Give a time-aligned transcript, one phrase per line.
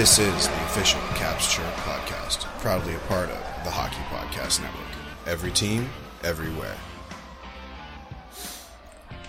[0.00, 4.86] This is the official Caps Chirp podcast, proudly a part of the Hockey Podcast Network.
[5.26, 5.90] Every team,
[6.24, 6.74] everywhere.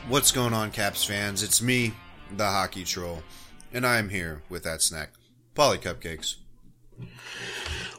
[0.07, 1.43] What's going on, Caps fans?
[1.43, 1.93] It's me,
[2.37, 3.21] the Hockey Troll,
[3.73, 5.09] and I am here with that snack,
[5.55, 6.35] Paulie Cupcakes.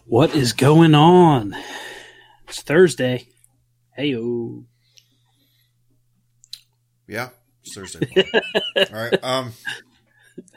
[0.06, 1.54] What is going on?
[2.48, 3.28] It's Thursday.
[3.94, 4.16] Hey,
[7.06, 7.28] Yeah,
[7.62, 8.08] it's Thursday.
[8.76, 9.22] all right.
[9.22, 9.52] Um.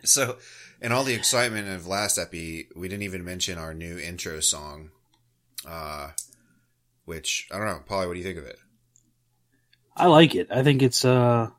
[0.06, 0.38] So,
[0.86, 4.92] in all the excitement of last epi, we didn't even mention our new intro song.
[5.68, 6.12] Uh,
[7.06, 8.06] which I don't know, Paulie.
[8.06, 8.60] What do you think of it?
[9.98, 10.48] I like it.
[10.52, 11.50] I think it's uh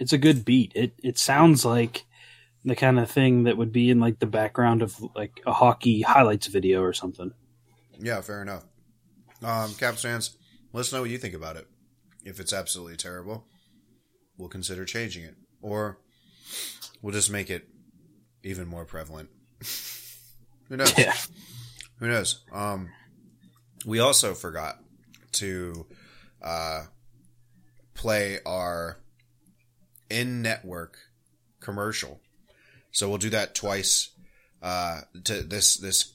[0.00, 0.72] it's a good beat.
[0.74, 2.04] It it sounds like
[2.64, 6.02] the kind of thing that would be in like the background of like a hockey
[6.02, 7.32] highlights video or something.
[8.00, 8.64] Yeah, fair enough.
[9.40, 10.36] Um, Caps fans,
[10.72, 11.68] let us know what you think about it.
[12.24, 13.44] If it's absolutely terrible,
[14.36, 15.98] we'll consider changing it, or
[17.00, 17.68] we'll just make it
[18.48, 19.28] even more prevalent.
[20.68, 20.96] Who knows?
[20.98, 21.14] Yeah.
[21.98, 22.44] Who knows?
[22.52, 22.90] Um,
[23.86, 24.78] we also forgot
[25.32, 25.86] to
[26.42, 26.84] uh,
[27.94, 28.98] play our
[30.10, 30.96] in-network
[31.60, 32.20] commercial,
[32.90, 34.10] so we'll do that twice
[34.62, 36.14] uh, to this this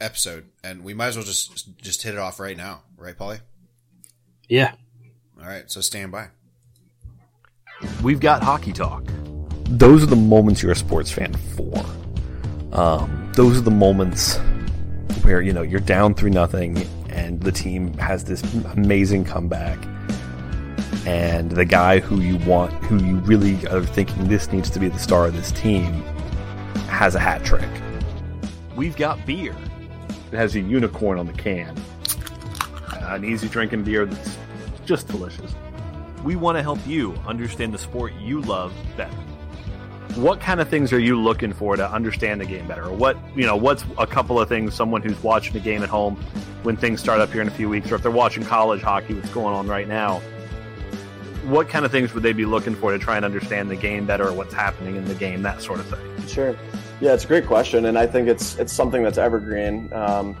[0.00, 3.40] episode, and we might as well just just hit it off right now, right, Paulie?
[4.48, 4.72] Yeah.
[5.40, 6.28] All right, so stand by.
[8.02, 9.04] We've got hockey talk.
[9.64, 11.84] Those are the moments you're a sports fan for.
[12.72, 14.38] Um, those are the moments
[15.22, 19.78] where you know you're down three nothing, and the team has this amazing comeback,
[21.06, 24.88] and the guy who you want, who you really are thinking this needs to be
[24.88, 26.02] the star of this team,
[26.88, 27.68] has a hat trick.
[28.76, 29.56] We've got beer.
[30.32, 31.76] It has a unicorn on the can.
[33.02, 34.36] An easy drinking beer that's
[34.84, 35.54] just delicious.
[36.24, 39.14] We want to help you understand the sport you love better.
[40.16, 42.84] What kind of things are you looking for to understand the game better?
[42.84, 45.88] Or what you know, what's a couple of things someone who's watching the game at
[45.88, 46.16] home
[46.62, 49.14] when things start up here in a few weeks, or if they're watching college hockey,
[49.14, 50.20] what's going on right now?
[51.44, 54.06] What kind of things would they be looking for to try and understand the game
[54.06, 56.26] better, or what's happening in the game, that sort of thing?
[56.26, 56.56] Sure.
[57.00, 59.92] Yeah, it's a great question, and I think it's it's something that's evergreen.
[59.92, 60.36] Um,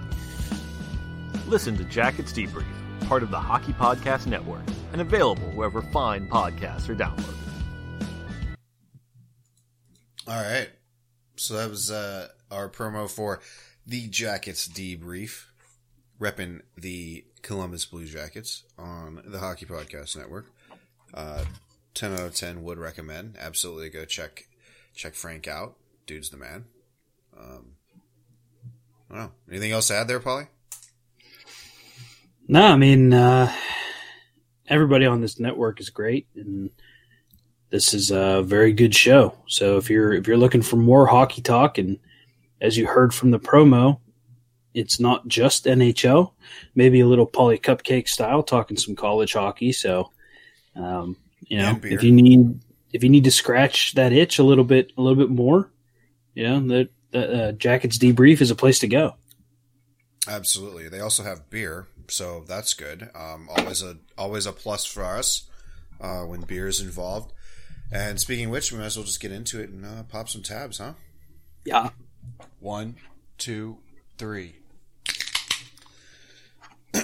[1.46, 2.64] Listen to Jackets Debrief,
[3.06, 4.62] part of the Hockey Podcast Network,
[4.92, 7.43] and available wherever fine podcasts are downloaded.
[10.26, 10.70] All right.
[11.36, 13.40] So that was uh, our promo for
[13.86, 15.44] the Jackets debrief,
[16.20, 20.46] repping the Columbus Blue Jackets on the Hockey Podcast Network.
[21.12, 21.44] Uh,
[21.94, 23.36] 10 out of 10 would recommend.
[23.38, 24.48] Absolutely go check
[24.94, 25.76] check Frank out.
[26.06, 26.64] Dude's the man.
[27.38, 27.72] Um,
[29.10, 29.32] I don't know.
[29.50, 30.48] Anything else to add there, Paulie?
[32.48, 33.52] No, I mean uh
[34.66, 36.70] everybody on this network is great and
[37.70, 39.34] this is a very good show.
[39.46, 41.98] So if you're if you're looking for more hockey talk and
[42.60, 44.00] as you heard from the promo,
[44.72, 46.32] it's not just NHL,
[46.74, 49.72] maybe a little Paulie Cupcake style talking some college hockey.
[49.72, 50.10] So
[50.76, 51.16] um,
[51.48, 52.60] you know, if you need
[52.92, 55.70] if you need to scratch that itch a little bit a little bit more,
[56.34, 59.14] you know, uh, Jackets debrief is a place to go.
[60.26, 60.88] Absolutely.
[60.88, 63.10] They also have beer, so that's good.
[63.14, 65.48] Um, always a always a plus for us
[66.00, 67.32] uh, when beer is involved.
[67.94, 70.28] And speaking of which, we might as well just get into it and uh, pop
[70.28, 70.94] some tabs, huh?
[71.64, 71.90] Yeah.
[72.58, 72.96] One,
[73.38, 73.78] two,
[74.18, 74.56] three.
[76.96, 77.02] all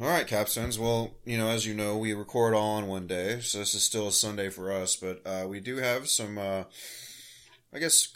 [0.00, 0.78] right, Capstones.
[0.78, 3.82] Well, you know, as you know, we record all on one day, so this is
[3.82, 4.94] still a Sunday for us.
[4.94, 6.64] But uh, we do have some, uh,
[7.74, 8.08] I guess,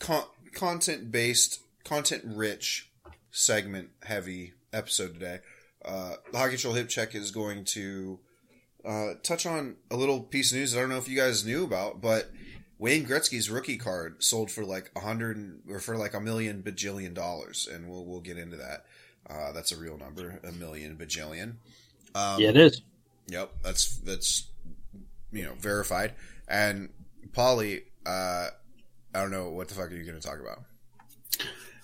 [0.00, 2.90] con- content based, content rich,
[3.30, 5.38] segment heavy episode today.
[5.82, 8.18] Uh, the Hockey Troll Hip Check is going to
[8.84, 11.44] uh, touch on a little piece of news that I don't know if you guys
[11.44, 12.30] knew about, but
[12.78, 17.12] Wayne Gretzky's rookie card sold for like a hundred or for like a million bajillion
[17.14, 18.84] dollars, and we'll we'll get into that.
[19.28, 21.56] Uh, that's a real number, a million bajillion.
[22.14, 22.82] Um, Yeah, it is.
[23.28, 24.48] Yep, that's that's
[25.32, 26.14] you know verified.
[26.46, 26.90] And
[27.32, 28.48] Paulie, uh,
[29.14, 30.62] I don't know what the fuck are you going to talk about.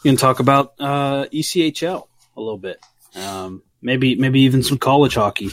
[0.05, 2.07] You can talk about uh, ECHL
[2.37, 2.79] a little bit,
[3.17, 5.51] um, maybe maybe even some college hockey.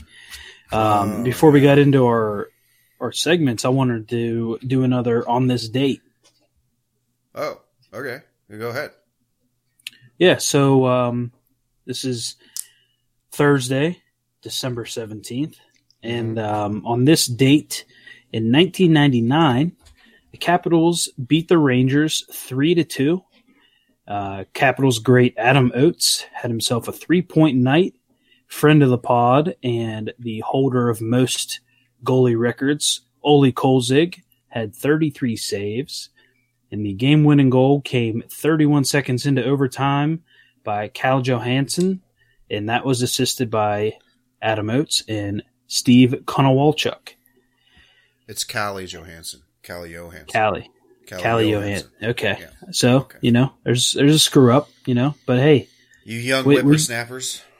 [0.72, 2.50] Um, Oh, before we got into our
[3.00, 6.02] our segments, I wanted to do another on this date.
[7.34, 7.62] Oh,
[7.94, 8.20] okay,
[8.50, 8.92] go ahead.
[10.18, 11.32] Yeah, so um,
[11.86, 12.36] this is
[13.32, 14.02] Thursday,
[14.42, 15.58] December seventeenth,
[16.04, 17.86] and um, on this date
[18.32, 19.76] in 1999,
[20.32, 23.24] the Capitals beat the Rangers three to two.
[24.08, 27.96] Uh, Capitals great Adam Oates had himself a three point night.
[28.52, 31.62] Friend of the pod and the holder of most
[32.04, 36.10] goalie records, Olie Kolzig, had 33 saves.
[36.70, 40.24] And the game winning goal came 31 seconds into overtime
[40.66, 42.02] by Cal Johansson,
[42.50, 43.94] and that was assisted by
[44.42, 47.16] Adam Oates and Steve Konowalchuk.
[48.28, 49.44] It's Calle Johansson.
[49.64, 50.28] Calle Johansson.
[50.28, 50.64] Calle.
[51.08, 51.90] Calle Calle Johansson.
[52.02, 52.10] Johansson.
[52.10, 52.38] Okay.
[52.42, 52.72] Yeah.
[52.72, 53.18] So, Okay.
[53.22, 55.68] you know, there's there's a screw up, you know, but hey,
[56.04, 57.42] You young we- whippersnappers.
[57.44, 57.51] we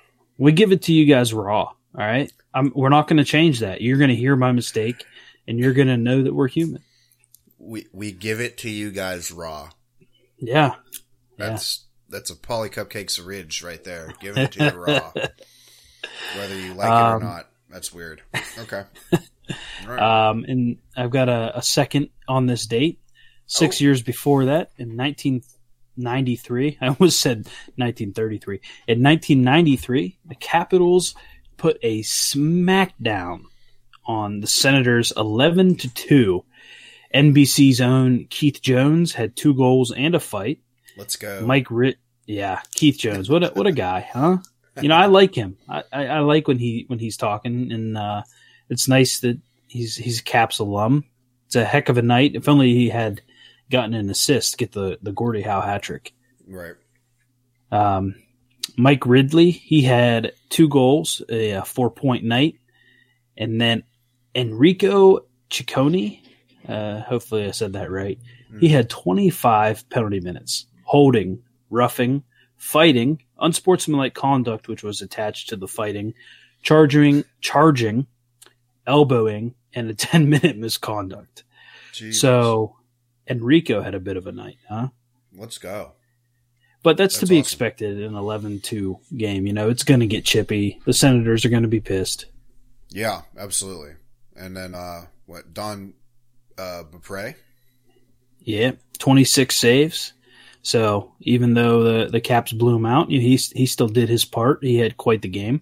[0.50, 1.64] give it to you guys raw.
[1.66, 2.32] All right.
[2.54, 3.82] I'm, we're not going to change that.
[3.82, 5.06] You're going to hear my mistake
[5.48, 6.82] and you're going to know that we're human.
[7.60, 9.70] We we give it to you guys raw.
[10.40, 10.70] Yeah.
[10.70, 10.76] Yeah.
[11.38, 14.14] That's that's a Paulie Cupcakes Ridge right there.
[14.20, 15.12] Give it to you raw.
[16.38, 17.50] Whether you like it or Um, not.
[17.70, 18.22] That's weird.
[18.58, 18.84] Okay.
[19.86, 20.30] Right.
[20.30, 23.00] Um, and I've got a, a second on this date.
[23.48, 23.84] Six Oh.
[23.84, 24.96] years before that, in
[25.96, 28.56] 1993, I almost said 1933.
[28.88, 31.16] In 1993, the Capitals
[31.58, 33.44] put a smackdown
[34.06, 36.46] on the Senators 11 to 2.
[37.14, 40.60] NBC's own Keith Jones had two goals and a fight.
[40.98, 41.42] Let's go.
[41.46, 43.30] Mike Ritt, yeah, Keith Jones.
[43.30, 44.38] What a, what a guy, huh?
[44.82, 45.58] You know, I like him.
[45.68, 48.24] I, I, I like when he when he's talking, and uh,
[48.70, 51.06] it's nice that he's he's a Caps alum.
[51.48, 52.36] It's a heck of a night.
[52.36, 53.22] If only he had
[53.72, 56.14] gotten an assist, get the the Gordie Howe hat trick.
[56.48, 56.76] Right.
[57.72, 58.16] Um,
[58.78, 62.56] Mike Ridley, he had two goals, a, four point night,
[63.38, 63.84] and then
[64.36, 66.20] Enrico Ciccone.
[66.68, 68.20] Uh, hopefully, I said that right.
[68.60, 72.24] He had 25 penalty minutes, holding, roughing,
[72.58, 76.14] fighting, unsportsmanlike conduct, which was attached to the fighting,
[76.62, 78.08] charging, charging,
[78.86, 81.44] elbowing, and a 10 minute misconduct.
[81.94, 82.20] Jesus.
[82.22, 82.76] So
[83.32, 84.90] Enrico had a bit of a night, huh?
[85.36, 85.94] let's go.
[86.84, 87.40] But that's, to be awesome.
[87.40, 89.46] expected in an 11-2 game.
[89.46, 90.80] You know, it's going to get chippy.
[90.86, 92.26] The Senators are going to be pissed.
[92.90, 93.94] Yeah, absolutely.
[94.36, 95.94] And then uh what Don
[96.58, 97.36] uh Beaupre?
[98.40, 100.14] Yeah, 26 saves.
[100.64, 104.64] So even though the, the Caps blew him out, he, he still did his part.
[104.64, 105.62] He had quite the game.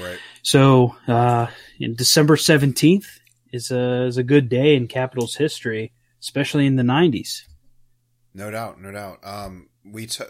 [0.00, 0.18] Right.
[0.42, 1.48] So uh,
[1.80, 3.06] in December 17th
[3.52, 7.42] is a, is a good day in Capitals history, especially in the 90s.
[8.34, 9.18] No doubt, no doubt.
[9.22, 10.24] Um we t-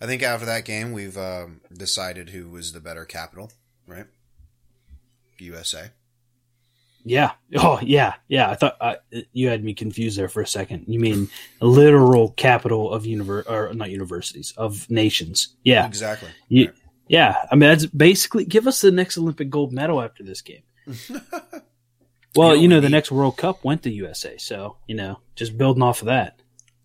[0.00, 3.52] I think after that game we've um decided who was the better capital,
[3.86, 4.06] right?
[5.38, 5.90] USA.
[7.04, 7.32] Yeah.
[7.56, 8.14] Oh, yeah.
[8.28, 8.48] Yeah.
[8.48, 8.94] I thought uh,
[9.32, 10.84] you had me confused there for a second.
[10.86, 11.28] You mean
[11.60, 15.56] literal capital of univer or not universities of nations?
[15.64, 15.84] Yeah.
[15.84, 16.28] Exactly.
[16.48, 16.72] You-
[17.08, 17.34] Yeah.
[17.50, 20.62] I mean, that's basically give us the next Olympic gold medal after this game.
[22.34, 25.20] Well, You you know, know, the next World Cup went to USA, so you know,
[25.36, 26.40] just building off of that.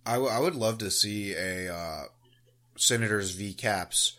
[0.06, 2.04] I, w- I would love to see a uh,
[2.78, 4.18] Senators v Caps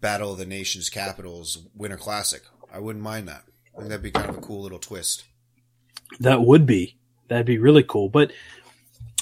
[0.00, 2.42] Battle of the Nations Capitals Winter Classic.
[2.72, 3.44] I wouldn't mind that.
[3.74, 5.24] I think that'd be kind of a cool little twist.
[6.20, 6.96] That would be
[7.28, 8.08] that'd be really cool.
[8.08, 8.32] But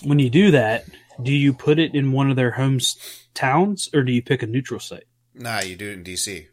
[0.03, 0.85] when you do that,
[1.23, 2.79] do you put it in one of their home
[3.33, 5.05] towns or do you pick a neutral site?
[5.35, 6.47] Nah, you do it in DC.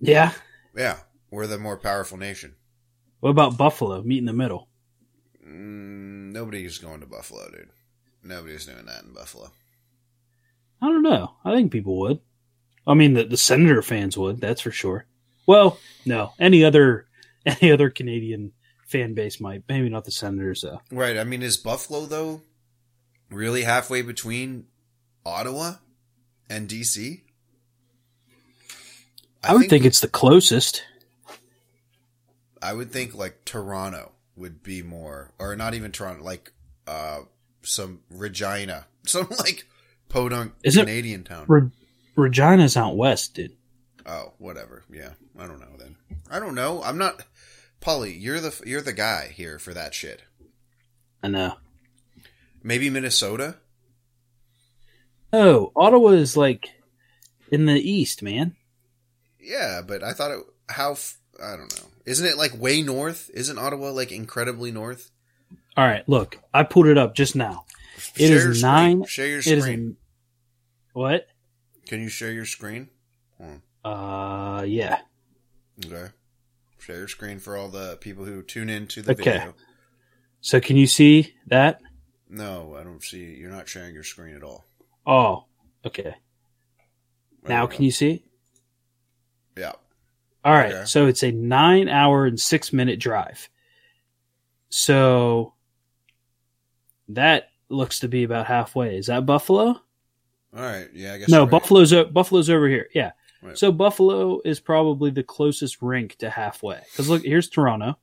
[0.00, 0.32] Yeah.
[0.76, 0.98] Yeah,
[1.30, 2.54] we're the more powerful nation.
[3.22, 4.02] What about Buffalo?
[4.02, 4.66] Meet in the middle.
[5.46, 7.68] Mm, nobody's going to Buffalo, dude.
[8.24, 9.52] Nobody's doing that in Buffalo.
[10.80, 11.34] I don't know.
[11.44, 12.18] I think people would.
[12.84, 14.40] I mean, the, the Senator fans would.
[14.40, 15.06] That's for sure.
[15.46, 16.32] Well, no.
[16.40, 17.06] Any other
[17.46, 18.50] any other Canadian
[18.88, 19.62] fan base might.
[19.68, 20.80] Maybe not the Senators though.
[20.90, 21.16] Right.
[21.16, 22.42] I mean, is Buffalo though
[23.30, 24.66] really halfway between
[25.24, 25.74] Ottawa
[26.50, 27.20] and DC?
[29.44, 30.82] I, would think it's the closest.
[32.62, 36.52] I would think like Toronto would be more, or not even Toronto, like
[36.86, 37.20] uh
[37.62, 39.66] some Regina, some like
[40.08, 41.44] podunk Is it- Canadian town.
[41.48, 41.70] Re-
[42.16, 43.56] Regina's out west, dude.
[44.06, 44.84] oh, whatever.
[44.92, 45.76] Yeah, I don't know.
[45.78, 45.96] Then
[46.30, 46.82] I don't know.
[46.82, 47.24] I'm not.
[47.80, 50.22] Paulie, you're the you're the guy here for that shit.
[51.22, 51.54] I know.
[52.62, 53.56] Maybe Minnesota.
[55.32, 56.68] Oh, Ottawa is like
[57.50, 58.54] in the east, man.
[59.40, 60.40] Yeah, but I thought it.
[60.68, 61.88] How f- I don't know.
[62.04, 63.30] Isn't it like way north?
[63.34, 65.10] Isn't Ottawa like incredibly north?
[65.76, 67.64] All right, look, I pulled it up just now.
[68.16, 69.78] It Share is nine- Share your It is screen.
[69.80, 69.96] in
[70.92, 71.26] what?
[71.86, 72.88] Can you share your screen?
[73.84, 75.00] Uh, yeah.
[75.84, 76.12] Okay.
[76.78, 79.24] Share your screen for all the people who tune in to the Okay.
[79.38, 79.54] video.
[80.40, 81.80] So can you see that?
[82.28, 83.34] No, I don't see.
[83.34, 84.64] You're not sharing your screen at all.
[85.06, 85.46] Oh,
[85.84, 86.02] okay.
[87.42, 88.24] There Now can you see?
[89.56, 89.72] Yeah.
[90.44, 90.72] All right.
[90.72, 90.84] Okay.
[90.86, 93.48] So it's a nine hour and six minute drive.
[94.68, 95.54] So
[97.08, 98.96] that looks to be about halfway.
[98.96, 99.66] Is that Buffalo?
[99.68, 99.80] All
[100.54, 100.88] right.
[100.94, 101.28] Yeah, I guess.
[101.28, 101.50] No, right.
[101.50, 102.88] Buffalo's o- Buffalo's over here.
[102.94, 103.12] Yeah.
[103.42, 103.58] Right.
[103.58, 106.80] So Buffalo is probably the closest rink to halfway.
[106.90, 107.98] Because look, here's Toronto,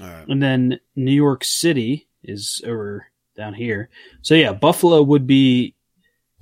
[0.00, 0.28] All right.
[0.28, 3.88] and then New York City is over down here.
[4.22, 5.74] So yeah, Buffalo would be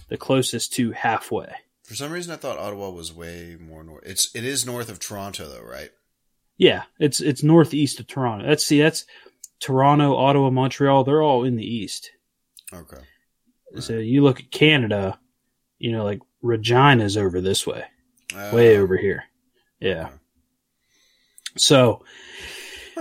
[0.09, 1.51] the closest to halfway.
[1.89, 4.03] For some reason, I thought Ottawa was way more north.
[4.05, 5.89] It's it is north of Toronto, though, right?
[6.59, 8.47] Yeah, it's it's northeast of Toronto.
[8.47, 9.07] That's see, that's
[9.59, 11.05] Toronto, Ottawa, Montreal.
[11.05, 12.11] They're all in the east.
[12.75, 12.99] Okay.
[13.81, 15.19] So you look at Canada,
[15.79, 17.85] you know, like Regina's over this way,
[18.37, 19.25] Uh, way over here.
[19.81, 20.11] Yeah.
[21.57, 22.05] So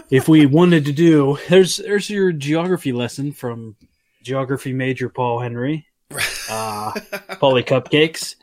[0.09, 3.75] if we wanted to do, there's there's your geography lesson from
[4.23, 5.87] geography major Paul Henry,
[6.49, 6.93] uh,
[7.41, 8.35] Paulie Cupcakes.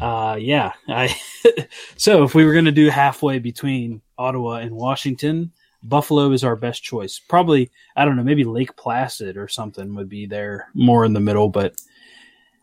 [0.00, 1.14] Uh, yeah, I.
[1.96, 5.52] so if we were going to do halfway between Ottawa and Washington,
[5.82, 7.18] Buffalo is our best choice.
[7.18, 11.20] Probably, I don't know, maybe Lake Placid or something would be there more in the
[11.20, 11.80] middle, but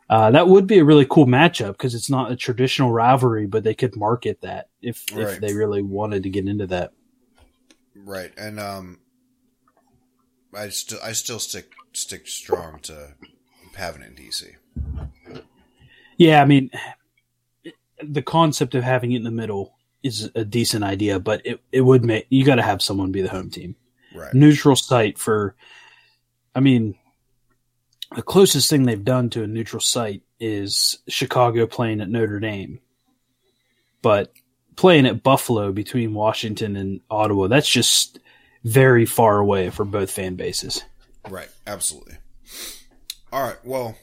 [0.10, 3.63] uh, that would be a really cool matchup because it's not a traditional rivalry, but
[3.63, 5.27] they could market that if Right.
[5.27, 6.92] if they really wanted to get into that.
[7.96, 9.00] Right, and um,
[10.54, 13.15] I still I still stick stick strong to
[13.75, 15.42] having it in DC.
[16.18, 16.70] Yeah, I mean,
[18.03, 21.81] the concept of having it in the middle is a decent idea, but it, it
[21.81, 23.75] would make you got to have someone be the home team.
[24.13, 24.33] Right.
[24.33, 25.55] Neutral site for,
[26.53, 26.95] I mean,
[28.15, 32.79] the closest thing they've done to a neutral site is Chicago playing at Notre Dame,
[34.01, 34.31] but
[34.75, 38.19] playing at Buffalo between Washington and Ottawa, that's just
[38.63, 40.83] very far away for both fan bases.
[41.29, 42.17] Right, absolutely.
[43.31, 43.97] All right, well,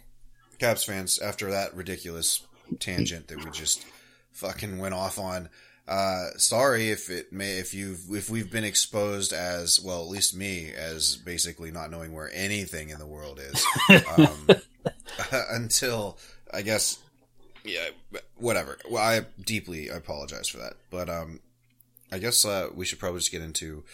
[0.59, 2.47] Caps fans, after that ridiculous
[2.79, 3.85] tangent that we just
[4.33, 5.49] fucking went off on,
[5.89, 10.37] uh, sorry if it may if you've if we've been exposed as well, at least
[10.37, 13.67] me as basically not knowing where anything in the world is
[14.17, 14.49] um,
[15.51, 16.19] until
[16.53, 16.99] I guess
[17.65, 17.89] yeah,
[18.37, 18.79] whatever.
[18.91, 21.41] Well, I deeply apologize for that, but um,
[22.11, 23.85] I guess uh, we should probably just get into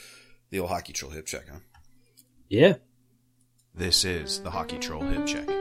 [0.50, 1.58] the old hockey troll hip check, huh?
[2.48, 2.74] Yeah.
[3.74, 5.57] This is the Hockey Troll Hip Check.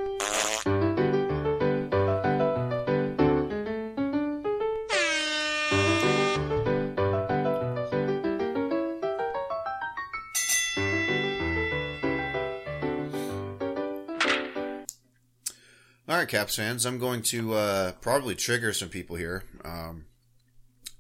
[16.28, 20.08] Right, Caps fans, I'm going to uh, probably trigger some people here, um,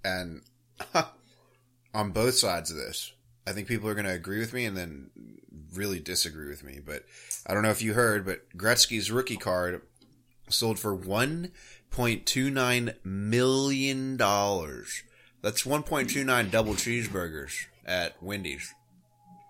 [0.01, 0.41] and
[1.93, 3.11] on both sides of this.
[3.45, 5.09] I think people are going to agree with me and then
[5.73, 6.79] really disagree with me.
[6.79, 7.03] But
[7.45, 9.81] I don't know if you heard, but Gretzky's rookie card
[10.47, 11.51] sold for one
[11.89, 15.03] point two nine million dollars.
[15.41, 18.73] That's one point two nine double cheeseburgers at Wendy's.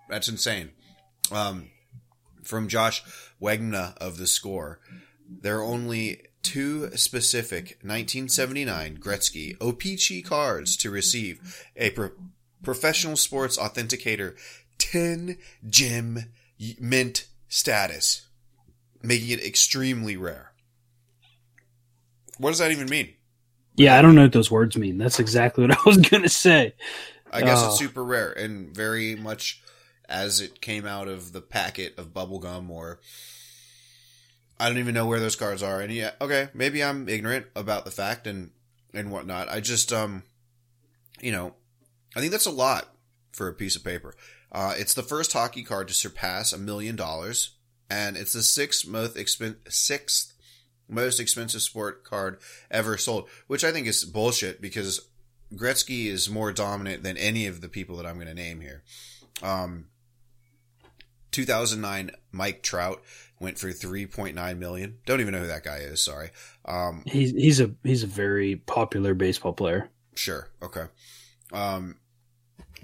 [0.08, 0.70] That's insane.
[1.30, 1.70] Um,
[2.42, 3.04] from Josh
[3.40, 4.80] Wegman of the Score,
[5.28, 12.10] there are only two specific 1979 Gretzky OPC cards to receive a pro-
[12.62, 14.36] professional sports authenticator
[14.78, 15.36] 10
[15.68, 16.32] gem
[16.80, 18.26] mint status,
[19.02, 20.52] making it extremely rare.
[22.38, 23.14] What does that even mean?
[23.74, 24.98] Yeah, I don't know what those words mean.
[24.98, 26.74] That's exactly what I was going to say.
[27.32, 27.66] I guess Oh.
[27.66, 29.62] it's uh, super rare and very much
[30.08, 33.00] as it came out of the packet of bubblegum or
[34.60, 35.80] I don't even know where those cards are.
[35.80, 38.50] And yeah, okay, maybe I'm ignorant about the fact and
[38.92, 39.48] and whatnot.
[39.48, 40.22] I just um
[41.20, 41.54] you know,
[42.16, 42.94] I think that's a lot
[43.32, 44.14] for a piece of paper.
[44.50, 47.56] Uh, it's the first hockey card to surpass a million dollars,
[47.90, 50.32] and it's the sixth most expen- sixth
[50.88, 52.38] most expensive sport card
[52.70, 55.06] ever sold, which I think is bullshit because
[55.54, 58.82] Gretzky is more dominant than any of the people that I'm going to name here.
[59.42, 59.86] Um,
[61.30, 63.02] 2009 Mike Trout
[63.40, 64.98] went for 3.9 million.
[65.06, 66.02] Don't even know who that guy is.
[66.02, 66.30] Sorry.
[66.64, 69.90] Um, He's he's a he's a very popular baseball player.
[70.14, 70.48] Sure.
[70.62, 70.86] Okay.
[71.52, 71.96] Um,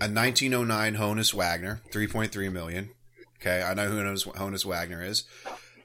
[0.00, 2.90] a 1909 Honus Wagner, 3.3 million.
[3.40, 5.24] Okay, I know who Honus, Honus Wagner is.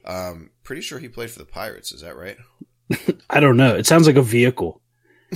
[0.06, 1.92] Um, pretty sure he played for the Pirates.
[1.92, 2.38] Is that right?
[3.30, 3.76] I don't know.
[3.76, 4.82] It sounds like a vehicle.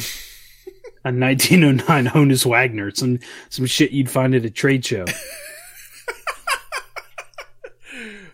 [1.06, 2.92] a 1909 Honus Wagner.
[2.92, 5.06] Some some shit you'd find at a trade show.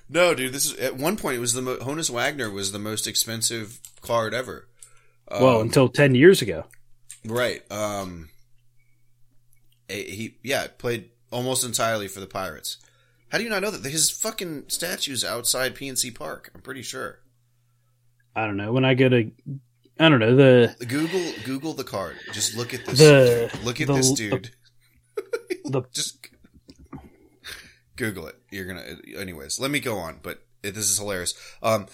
[0.09, 0.53] No, dude.
[0.53, 3.79] This is at one point it was the mo- Honus Wagner was the most expensive
[4.01, 4.67] card ever.
[5.29, 6.65] Um, well, until 10 years ago.
[7.25, 7.61] right.
[7.71, 8.29] Um,
[9.87, 12.77] he yeah played almost entirely for the Pirates.
[13.31, 16.51] How do you not know that his fucking statue's outside PNC Park?
[16.55, 17.19] I'm pretty sure.
[18.35, 18.71] I don't know.
[18.71, 19.31] When I go to
[19.99, 22.15] I don't know, the Google Google the card.
[22.33, 22.99] Just look at this.
[22.99, 24.51] The- look at the- this dude.
[25.65, 26.27] the Just
[27.99, 28.35] Google it.
[28.49, 28.97] You're gonna.
[29.17, 30.19] Anyways, let me go on.
[30.23, 31.33] But it, this is hilarious.
[31.61, 31.85] Um,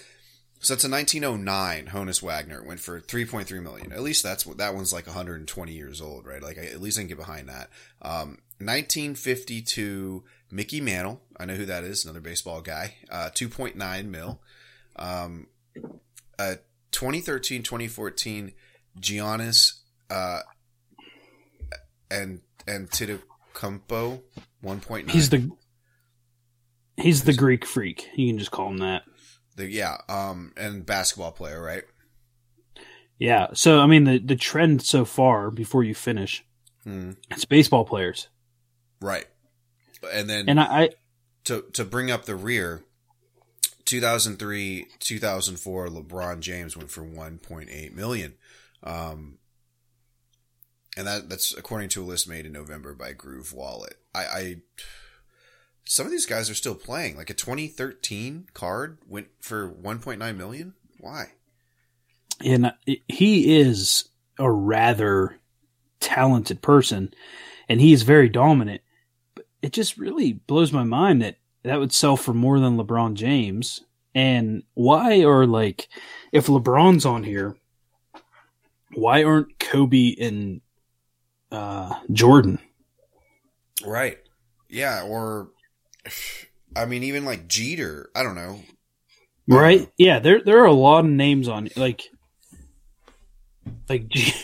[0.60, 3.92] So that's a 1909 Honus Wagner went for 3.3 million.
[3.92, 6.42] At least that's what that one's like 120 years old, right?
[6.42, 7.68] Like I, at least I can get behind that.
[8.00, 12.94] Um, 1952 Mickey Mantle, I know who that is, another baseball guy.
[13.10, 14.40] Uh, 2.9 mil.
[14.96, 15.48] Um,
[16.38, 16.54] uh,
[16.92, 18.52] 2013 2014
[19.00, 20.40] Giannis uh,
[22.10, 24.22] and and Antetokounmpo
[24.64, 25.10] 1.9.
[25.10, 25.50] He's the
[26.96, 28.08] he's the Greek freak.
[28.14, 29.02] You can just call him that.
[29.56, 31.84] The, yeah, um, and basketball player, right?
[33.18, 33.48] Yeah.
[33.54, 36.44] So I mean, the the trend so far, before you finish,
[36.84, 37.12] Hmm.
[37.30, 38.28] it's baseball players,
[39.00, 39.26] Right.
[40.12, 40.90] And then and I, I
[41.44, 42.84] to to bring up the rear,
[43.86, 48.34] 2003, 2004, LeBron James went for 1.8 million.
[48.82, 49.38] Um,
[50.96, 53.96] and that that's according to a list made in November by Groove Wallet.
[54.14, 54.56] I, I
[55.86, 57.16] some of these guys are still playing.
[57.16, 60.74] Like a 2013 card went for 1.9 million.
[61.00, 61.30] Why?
[62.44, 62.72] and
[63.08, 65.38] he is a rather
[66.00, 67.12] talented person,
[67.68, 68.82] and he is very dominant.
[69.34, 73.14] But it just really blows my mind that that would sell for more than LeBron
[73.14, 73.82] James.
[74.14, 75.88] And why are like,
[76.32, 77.56] if LeBron's on here,
[78.94, 80.60] why aren't Kobe and
[81.50, 82.58] uh, Jordan?
[83.84, 84.18] Right.
[84.68, 85.02] Yeah.
[85.02, 85.48] Or,
[86.76, 88.10] I mean, even like Jeter.
[88.14, 88.60] I don't know.
[89.48, 89.88] Right?
[89.96, 92.02] Yeah, there there are a lot of names on like
[93.88, 94.34] like G-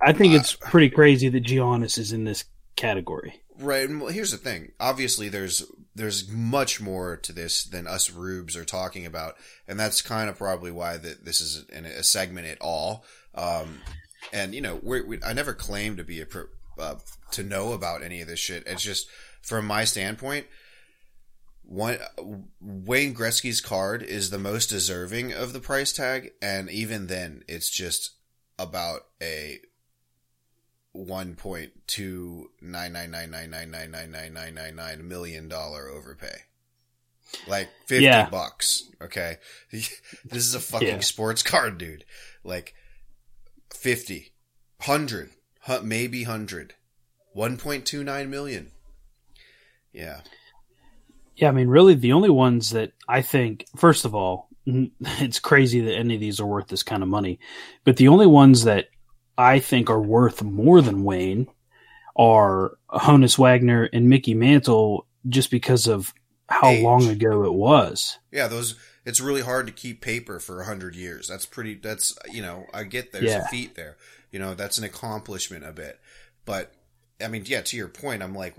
[0.00, 2.44] I think it's pretty crazy that Giannis is in this
[2.76, 3.40] category.
[3.58, 3.88] Right.
[3.88, 4.72] And well, here's the thing.
[4.80, 5.64] Obviously, there's
[5.94, 9.34] there's much more to this than us rubes are talking about,
[9.66, 13.04] and that's kind of probably why that this is in a segment at all.
[13.34, 13.80] Um,
[14.32, 16.44] and you know, we're, we I never claim to be a pro,
[16.78, 16.96] uh,
[17.32, 18.64] to know about any of this shit.
[18.66, 19.08] It's just
[19.42, 20.46] from my standpoint.
[21.68, 21.98] One
[22.60, 27.68] Wayne Gretzky's card is the most deserving of the price tag, and even then, it's
[27.70, 28.12] just
[28.58, 29.58] about a
[30.92, 35.48] one point two nine nine nine nine nine nine nine nine nine nine nine million
[35.48, 36.38] dollar overpay.
[37.48, 38.30] Like fifty Yeah.
[38.30, 38.84] bucks.
[39.02, 39.38] Okay.
[39.72, 39.90] this
[40.46, 41.00] is a fucking Yeah.
[41.00, 42.04] sports card, dude.
[42.44, 42.74] Like
[43.74, 44.32] 50,
[44.84, 45.30] 100,
[45.82, 46.74] maybe 100.
[47.36, 48.70] 1.29 million.
[49.92, 50.20] Yeah.
[51.36, 55.80] Yeah, I mean, really, the only ones that I think, first of all, it's crazy
[55.82, 57.38] that any of these are worth this kind of money,
[57.84, 58.86] but the only ones that
[59.38, 61.46] I think are worth more than Wayne
[62.16, 66.14] are Honus Wagner and Mickey Mantle, just because of
[66.48, 66.82] how Age.
[66.82, 68.18] long ago it was.
[68.32, 71.28] Yeah, those it's really hard to keep paper for 100 years.
[71.28, 73.44] That's pretty that's you know, I get there's Yeah.
[73.44, 73.96] a feat there.
[74.30, 76.00] You know, that's an accomplishment a bit.
[76.44, 76.72] But
[77.22, 78.54] I mean, yeah, to your point, I'm like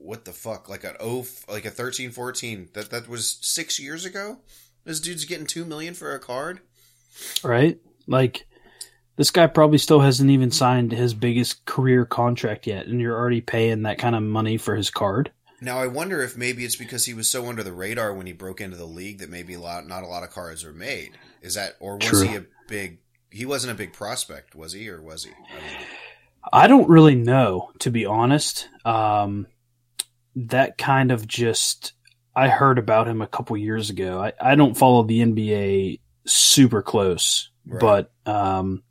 [0.00, 0.68] what the fuck?
[0.68, 4.38] Like an oh like a 13 14 that that was 6 years ago?
[4.84, 6.60] This dude's getting 2 million for a card?
[7.42, 7.78] right?
[8.06, 8.46] Like
[9.16, 13.40] this guy probably still hasn't even signed his biggest career contract yet, and you're already
[13.40, 15.30] paying that kind of money for his card.
[15.60, 18.32] Now I wonder if maybe it's because he was so under the radar when he
[18.32, 21.12] broke into the league that maybe a lot not a lot of cards were made.
[21.42, 22.26] Is that or was True.
[22.26, 22.98] he a big
[23.30, 25.30] he wasn't a big prospect, was he or was he?
[25.30, 25.86] I don't know.
[26.52, 28.68] I don't really know, to be honest.
[28.86, 29.46] Um,
[30.36, 31.92] that kind of just
[32.34, 34.20] I heard about him a couple years ago.
[34.22, 37.80] I, I don't follow the NBA super close, Right.
[37.80, 38.82] but um,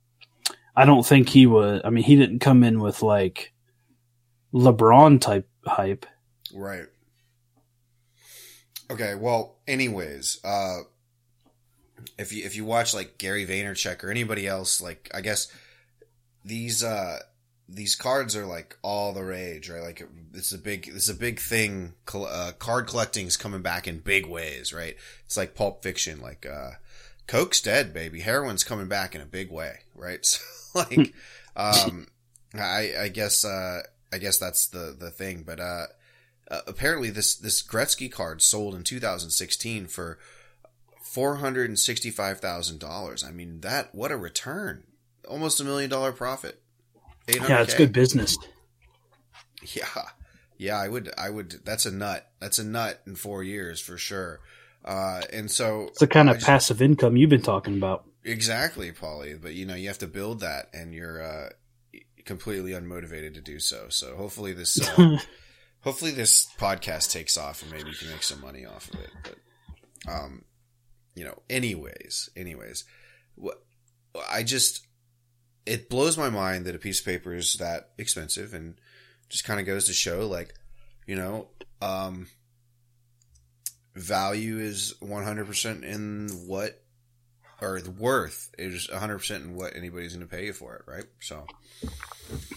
[0.76, 1.82] I don't think he was.
[1.84, 3.54] I mean, he didn't come in with like
[4.54, 6.06] LeBron type hype.
[6.54, 6.86] Right.
[8.92, 10.80] Okay, well, anyways, uh
[12.18, 15.48] if you if you watch like Gary Vaynerchuk or anybody else, like I guess
[16.44, 17.20] these uh
[17.72, 19.82] these cards are like all the rage, right?
[19.82, 21.94] Like it's a big it's a big thing.
[22.14, 24.96] Uh, card collecting's coming back in big ways, right?
[25.26, 26.72] It's like Pulp Fiction, like uh
[27.28, 28.22] Coke's dead, baby.
[28.22, 30.26] Heroin's coming back in a big way, right?
[30.72, 31.14] So like
[31.56, 32.08] um
[32.54, 33.82] I I guess uh
[34.14, 35.88] I guess that's the the thing, but uh
[36.50, 40.20] uh, apparently this this Gretzky card sold in 2016 for
[41.02, 43.24] four hundred and sixty five thousand dollars.
[43.24, 44.84] I mean that what a return!
[45.28, 46.62] Almost a million dollar profit.
[47.32, 47.50] 800K.
[47.50, 48.38] Yeah, it's good business.
[49.76, 49.84] Yeah,
[50.58, 50.78] yeah.
[50.78, 51.52] I would I would.
[51.66, 52.26] That's a nut.
[52.40, 54.40] That's a nut in four years for sure.
[54.86, 58.06] Uh, and so It's the kind of just- passive income you've been talking about.
[58.24, 59.40] Exactly, Paulie.
[59.40, 61.50] But you know, you have to build that, and you're uh,
[62.26, 63.88] completely unmotivated to do so.
[63.90, 65.18] So hopefully this, uh,
[65.82, 69.10] hopefully this podcast takes off, and maybe you can make some money off of it.
[69.24, 70.44] But, um,
[71.16, 72.86] you know, anyways, anyways,
[73.36, 73.62] what
[74.32, 74.86] I just
[75.66, 78.76] it blows my mind that a piece of paper is that expensive, and
[79.30, 80.54] just kind of goes to show, like,
[81.06, 81.48] you know,
[81.82, 82.28] um.
[83.96, 86.82] value is 100% in what
[87.62, 91.04] or the worth is 100% in what anybody's going to pay you for it, right?
[91.20, 91.46] So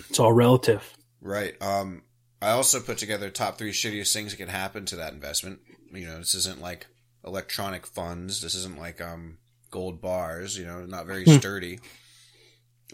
[0.09, 0.97] It's all relative.
[1.21, 1.61] Right.
[1.61, 2.03] Um,
[2.41, 5.61] I also put together top three shittiest things that can happen to that investment.
[5.93, 6.87] You know, this isn't like
[7.25, 8.41] electronic funds.
[8.43, 9.39] This isn't like um
[9.71, 10.57] gold bars.
[10.57, 11.39] You know, not very Hmm.
[11.39, 11.81] sturdy.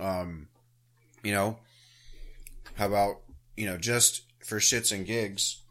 [0.01, 0.49] Um,
[1.23, 1.59] you know,
[2.75, 3.21] how about
[3.57, 5.63] you know just for shits and gigs,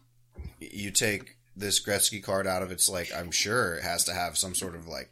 [0.60, 4.38] you take this Gretzky card out of its like I'm sure it has to have
[4.38, 5.10] some sort of like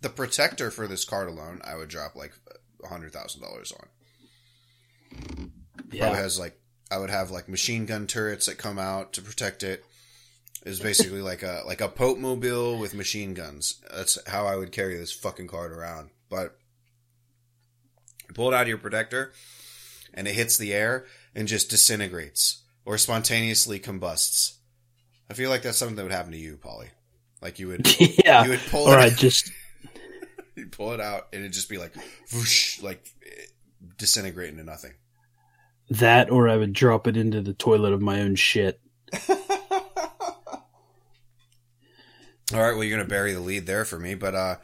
[0.00, 1.60] the protector for this card alone.
[1.64, 2.32] I would drop like
[2.82, 3.88] a hundred thousand dollars on.
[5.76, 6.14] Probably Yeah.
[6.14, 6.58] has like
[6.90, 9.84] I would have like machine gun turrets that come out to protect it.
[10.64, 13.82] It's basically like a like a Pope mobile with machine guns.
[13.94, 16.10] That's how I would carry this fucking card around.
[16.30, 16.56] But
[18.34, 19.32] pull it out of your protector,
[20.12, 24.58] and it hits the air and just disintegrates or spontaneously combusts.
[25.30, 26.90] I feel like that's something that would happen to you, Paulie.
[27.40, 27.86] Like you would
[28.24, 28.44] yeah.
[28.44, 29.50] you would pull Or it I just
[30.54, 31.94] you pull it out and it'd just be like
[32.32, 33.06] whoosh, like
[33.98, 34.92] disintegrate into nothing.
[35.90, 38.80] that or I would drop it into the toilet of my own shit.
[42.52, 44.56] All right, well, you're gonna bury the lead there for me, but uh,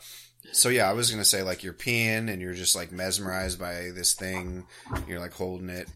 [0.53, 3.91] so yeah, I was gonna say like you're peeing and you're just like mesmerized by
[3.95, 4.67] this thing,
[5.09, 5.89] you're like holding it,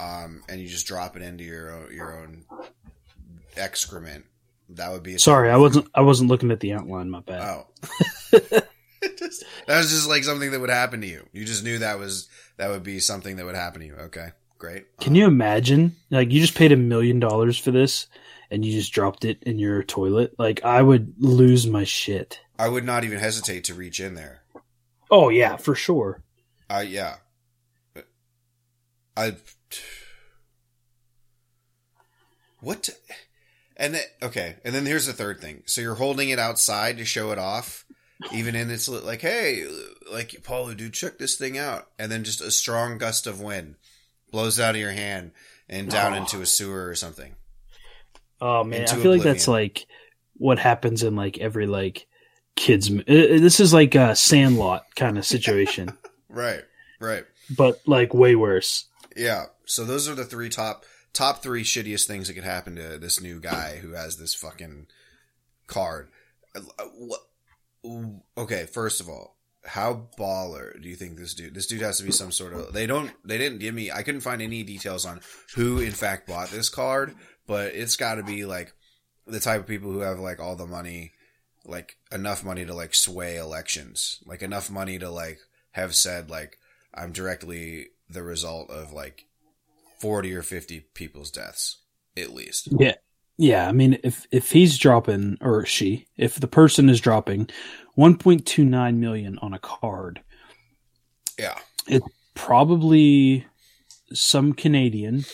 [0.00, 2.44] um, and you just drop it into your own, your own
[3.56, 4.24] excrement.
[4.70, 7.42] That would be Sorry, I wasn't I wasn't looking at the outline, my bad.
[7.42, 7.66] Oh,
[9.18, 11.26] just- that was just like something that would happen to you.
[11.32, 13.94] You just knew that was that would be something that would happen to you.
[13.94, 14.28] Okay,
[14.58, 14.84] great.
[14.98, 15.96] Can you imagine?
[16.10, 18.06] Like you just paid a million dollars for this
[18.50, 20.34] and you just dropped it in your toilet?
[20.38, 22.40] Like I would lose my shit.
[22.58, 24.42] I would not even hesitate to reach in there.
[25.10, 26.22] Oh yeah, for sure.
[26.70, 27.16] I yeah.
[29.16, 29.36] I
[32.60, 32.88] what?
[33.76, 35.62] And then, okay, and then here's the third thing.
[35.66, 37.84] So you're holding it outside to show it off,
[38.32, 39.66] even in its like, hey,
[40.10, 43.74] like Paulo, dude, check this thing out, and then just a strong gust of wind
[44.30, 45.32] blows out of your hand
[45.68, 46.16] and down Oh.
[46.16, 47.34] into a sewer or something.
[48.40, 49.86] Oh man, Into I feel like that's like
[50.34, 52.06] what happens in like every like
[52.56, 52.90] kids.
[52.90, 55.96] uh, uh, This is like a Sandlot kind of situation,
[56.28, 56.62] Right,
[57.00, 57.24] right.
[57.56, 58.86] but like way worse.
[59.16, 59.44] Yeah.
[59.66, 63.20] So those are the three top top three shittiest things that could happen to this
[63.20, 64.86] new guy who has this fucking
[65.66, 66.08] card.
[66.56, 66.60] Uh,
[66.96, 67.20] what-
[68.38, 71.52] Okay, first of all, how baller do you think this dude?
[71.54, 72.72] This dude has to be some sort of.
[72.72, 73.10] They don't.
[73.24, 73.90] They didn't give me.
[73.90, 75.20] I couldn't find any details on
[75.56, 77.14] who in fact bought this card,
[77.46, 78.72] but it's got to be like
[79.26, 81.12] the type of people who have like all the money,
[81.66, 85.38] like enough money to like sway elections, like enough money to like
[85.72, 86.58] have said like
[86.94, 89.26] I'm directly the result of like
[90.00, 91.78] 40 or 50 people's deaths
[92.16, 92.68] at least.
[92.78, 92.94] Yeah.
[93.38, 97.48] Yeah, I mean if if he's dropping or she, if the person is dropping
[97.96, 100.22] 1.29 million on a card,
[101.38, 101.58] Yeah.
[101.88, 103.46] It's probably
[104.12, 105.24] some Canadian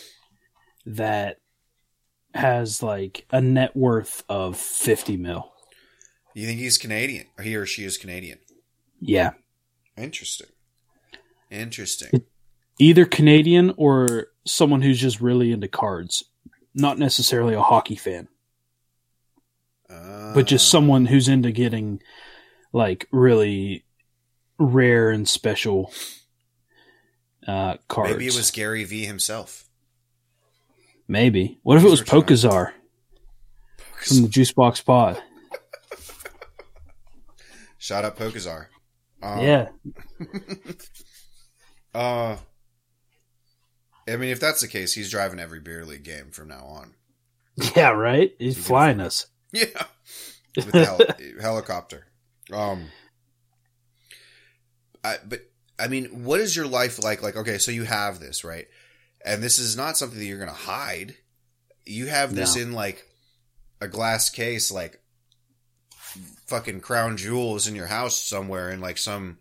[0.87, 1.39] that
[2.35, 5.53] has like a net worth of 50 mil.
[6.39, 7.27] You think he's Canadian?
[7.37, 8.39] Or he or she is Canadian?
[9.01, 9.31] Yeah.
[9.97, 10.47] Interesting.
[11.51, 12.23] Interesting.
[12.79, 16.23] Either Canadian or someone who's just really into cards.
[16.75, 18.29] Not necessarily a hockey fan,
[19.89, 20.71] but just Ah.
[20.79, 22.01] someone who's into getting
[22.73, 23.85] like really
[24.61, 25.93] rare and special
[27.49, 28.13] uh cards.
[28.13, 29.69] Maybe it was Gary V himself.
[31.09, 31.59] Maybe.
[31.65, 32.75] What if it was Pokazar
[34.05, 35.21] from the Juicebox Pod?
[37.89, 38.67] Shout out Pokazar.
[39.23, 39.69] Um, yeah.
[41.95, 42.37] Uh,
[44.07, 46.93] I mean, if that's the case, he's driving every beer league game from now on.
[47.75, 48.35] Yeah, right?
[48.39, 49.27] He's can flying us.
[49.53, 49.65] Yeah,
[50.55, 51.01] with hel-
[51.41, 52.07] helicopter.
[52.53, 52.89] Um,
[55.03, 55.41] I, but
[55.79, 57.23] I mean, what is your life like?
[57.23, 58.67] Like, okay, so you have this, right?
[59.25, 61.17] And this is not something that you're going to hide.
[61.87, 62.63] You have this No.
[62.63, 63.07] in like
[63.81, 65.01] a glass case, like
[66.49, 69.39] fucking crown jewels in your house somewhere, in like some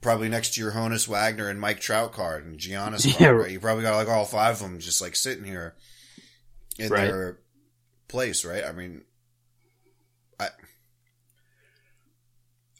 [0.00, 3.36] probably next to your Honus Wagner and Mike Trout card and Giannis card.
[3.36, 3.50] Right?
[3.50, 5.74] You probably got like all five of them just like sitting here
[6.78, 7.06] in Right.
[7.08, 7.38] their
[8.08, 8.64] place, right?
[8.64, 9.02] I mean,
[10.40, 10.48] I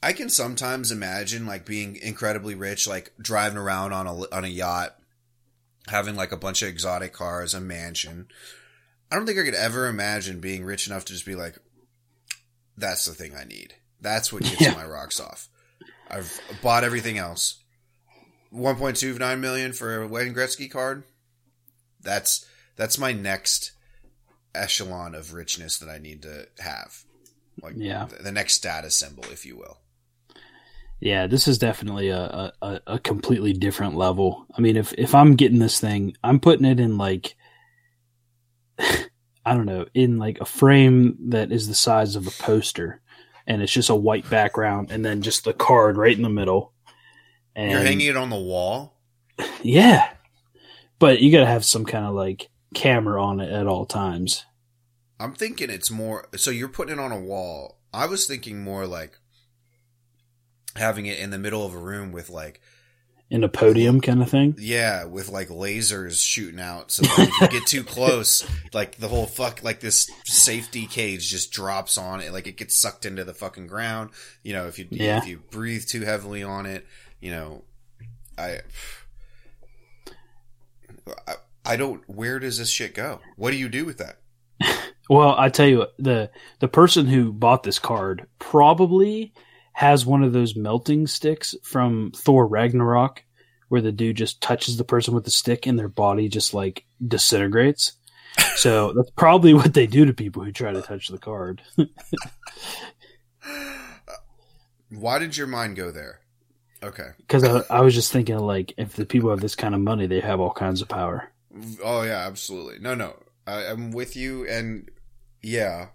[0.02, 4.48] I can sometimes imagine like being incredibly rich, like driving around on a on a
[4.48, 4.96] yacht,
[5.88, 8.26] having like a bunch of exotic cars, a mansion.
[9.10, 11.56] I don't think I could ever imagine being rich enough to just be like,
[12.82, 13.74] "That's the thing I need.
[14.00, 14.74] That's what gets Yeah.
[14.74, 15.48] my rocks off."
[16.10, 17.62] I've bought everything else.
[18.52, 21.04] 1.29 million for a Wayne Gretzky card.
[22.02, 22.44] That's
[22.76, 23.72] that's my next
[24.54, 27.04] echelon of richness that I need to have.
[27.62, 28.06] Like Yeah.
[28.06, 29.78] the, the next status symbol, if you will.
[31.00, 34.46] Yeah, this is definitely a, a, a completely different level.
[34.56, 37.34] I mean, if if I'm getting this thing, I'm putting it in like
[39.44, 43.00] I don't know, in like a frame that is the size of a poster,
[43.46, 46.72] and it's just a white background, and then just the card right in the middle.
[47.54, 48.94] And You're hanging it on the wall.
[49.62, 50.10] yeah,
[50.98, 54.46] but you got to have some kind of like camera on it at all times.
[55.18, 56.28] I'm thinking it's more.
[56.36, 57.78] So you're putting it on a wall.
[57.92, 59.18] I was thinking more like
[60.76, 62.60] having it in the middle of a room with like
[63.32, 64.54] In a podium kind of thing.
[64.58, 66.90] yeah, with like lasers shooting out.
[66.92, 71.30] So that if you get too close, like the whole fuck, like this safety cage
[71.30, 72.32] just drops on it.
[72.32, 74.10] Like it gets sucked into the fucking ground.
[74.42, 75.16] You know, if you Yeah.
[75.18, 76.86] if you breathe too heavily on it,
[77.20, 77.62] you know,
[78.36, 78.60] I.
[81.26, 82.02] I I don't.
[82.08, 83.20] Where does this shit go?
[83.36, 84.18] What do you do with that?
[85.10, 89.34] Well, I tell you what, the the person who bought this card probably
[89.72, 93.24] has one of those melting sticks from Thor Ragnarok
[93.68, 96.84] where the dude just touches the person with the stick and their body just like
[97.06, 97.92] disintegrates.
[98.56, 101.62] So that's probably what they do to people who try to touch the card.
[104.90, 106.20] Why did your mind go there?
[106.82, 107.08] Okay.
[107.16, 110.06] Because I, I was just thinking, like, if the people have this kind of money,
[110.06, 111.32] they have all kinds of power.
[111.82, 112.78] Oh yeah, absolutely.
[112.78, 113.14] No, no,
[113.46, 114.90] I, I'm with you, and
[115.42, 115.88] yeah,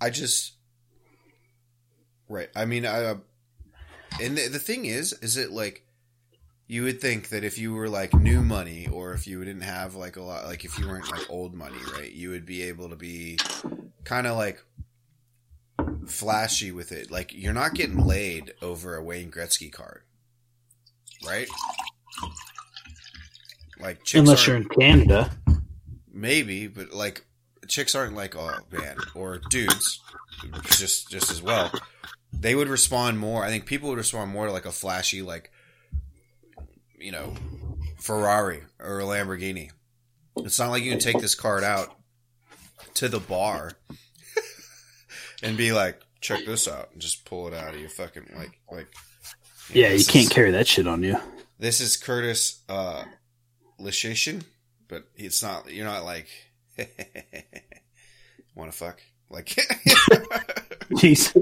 [0.00, 0.55] I just
[2.28, 2.48] right.
[2.54, 3.16] I mean, I uh,
[4.20, 5.84] and the, the thing is, is it like
[6.68, 9.94] you would think that if you were like new money, or if you didn't have
[9.94, 12.88] like a lot, like if you weren't like old money, right, you would be able
[12.88, 13.38] to be
[14.04, 14.64] kind of like
[16.06, 17.10] flashy with it.
[17.10, 20.02] Like you're not getting laid over a Wayne Gretzky card,
[21.26, 21.48] right?
[23.78, 25.30] Like chicks Unless you're in Canada.
[26.12, 27.26] Maybe, but like
[27.68, 30.00] chicks aren't like oh man or dudes
[30.64, 31.70] just just as well.
[32.40, 33.44] They would respond more.
[33.44, 35.50] I think people would respond more to like a flashy like
[36.98, 37.34] you know
[37.98, 39.70] Ferrari or a Lamborghini.
[40.38, 41.96] It's not like you can take this card out
[42.94, 43.72] to the bar
[45.42, 48.60] and be like, check this out, and just pull it out of your fucking like
[48.70, 48.86] like.
[48.86, 51.16] know, Yeah, you can't is- carry that shit on you.
[51.58, 53.04] this is Curtis uh
[53.80, 54.42] Lishation,
[54.88, 56.28] but it's not you're not like
[58.54, 59.00] wanna fuck?
[59.30, 59.46] Like
[60.92, 61.34] Jeez.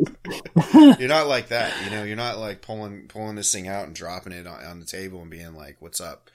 [0.98, 3.94] you're not like that, you know, you're not like pulling pulling this thing out and
[3.94, 6.30] dropping it on, on the table and being like, What's up?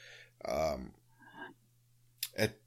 [0.45, 0.91] Um
[2.35, 2.59] it,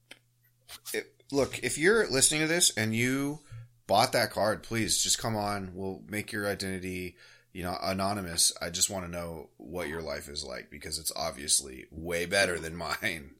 [0.92, 3.40] it look, if you're listening to this and you
[3.86, 5.72] bought that card, please just come on.
[5.74, 7.16] We'll make your identity,
[7.52, 8.52] you know, anonymous.
[8.60, 12.58] I just want to know what your life is like because it's obviously way better
[12.58, 13.32] than mine.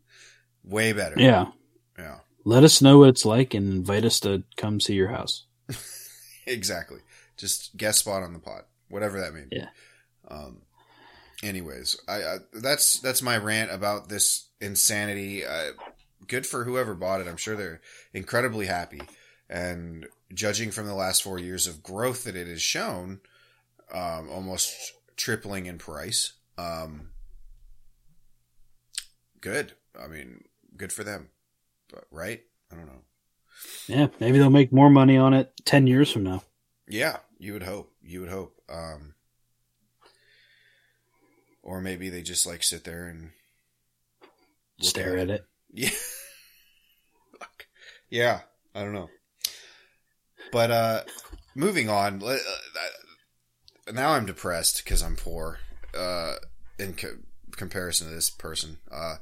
[0.64, 1.16] Way better.
[1.18, 1.46] yeah.
[1.98, 2.18] Yeah.
[2.44, 5.44] Let us know what it's like and invite us to come see your house.
[6.46, 6.98] Exactly.
[7.36, 9.56] Just guest spot on the pot, whatever that may be.
[9.56, 9.68] Yeah.
[10.28, 10.62] Um.
[11.42, 15.44] Anyways, I, I that's that's my rant about this insanity.
[15.44, 15.72] Uh,
[16.26, 17.26] good for whoever bought it.
[17.28, 17.80] I'm sure they're
[18.12, 19.02] incredibly happy.
[19.48, 23.20] And judging from the last four years of growth that it has shown,
[23.92, 26.32] um, almost tripling in price.
[26.56, 27.10] Um,
[29.40, 29.72] good.
[30.00, 30.44] I mean,
[30.76, 31.28] good for them.
[31.92, 32.40] But right?
[32.70, 33.02] I don't know.
[33.86, 36.42] Yeah, maybe they'll make more money on it 10 years from now.
[36.88, 37.92] Yeah, you would hope.
[38.02, 38.56] You would hope.
[38.68, 39.14] Um,
[41.62, 43.30] or maybe they just like sit there and
[44.80, 45.44] Stare at it.
[45.74, 45.88] Yeah.
[47.38, 47.66] Fuck.
[48.10, 48.40] yeah,
[48.74, 49.08] I don't know.
[50.50, 51.02] But uh
[51.54, 52.22] moving on.
[52.22, 52.36] Uh,
[53.90, 55.60] now I'm depressed because I'm poor.
[55.96, 56.34] Uh,
[56.78, 57.18] in co-
[57.52, 58.78] comparison to this person.
[58.90, 59.16] Uh,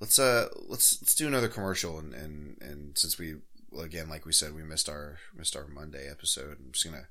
[0.00, 3.36] let's uh let's let's do another commercial and and and since we
[3.78, 6.56] again like we said we missed our missed our Monday episode.
[6.58, 7.06] I'm just gonna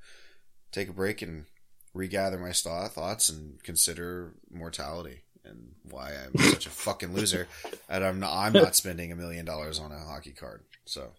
[0.71, 1.45] take a break and
[1.93, 7.47] regather my thoughts and consider mortality and why I'm such a fucking loser
[7.87, 10.63] and I'm not I'm not spending a million dollars on a hockey card.
[10.85, 11.11] So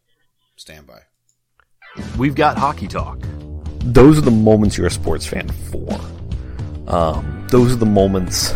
[0.56, 1.00] stand by.
[2.18, 3.18] We've got Hockey Talk.
[3.80, 5.98] those are the moments you're a sports fan for.
[6.86, 8.52] Um, those are the moments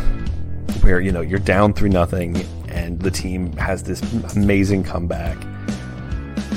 [0.83, 2.37] where you know you're down three nothing,
[2.75, 4.03] and the team has this
[4.35, 5.39] amazing comeback,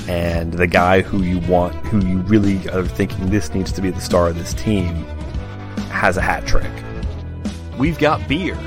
[0.09, 3.91] and the guy who you want, who you really are thinking this needs to be
[3.91, 5.05] the star of this team,
[5.89, 6.71] has a hat trick.
[7.77, 8.57] We've got beer.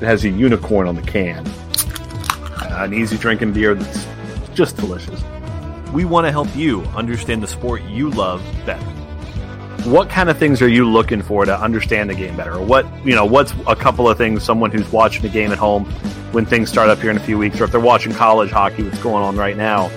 [0.00, 1.46] It has a unicorn on the can,
[2.60, 4.06] an easy drinking beer that's
[4.54, 5.22] just delicious.
[5.92, 8.84] We want to help you understand the sport you love better.
[9.84, 12.60] what kind of things are you looking for to understand the game better?
[12.60, 15.84] What you know, what's a couple of things someone who's watching the game at home
[16.34, 18.82] when things start up here in a few weeks, or if they're watching college hockey,
[18.82, 19.90] what's going on right now?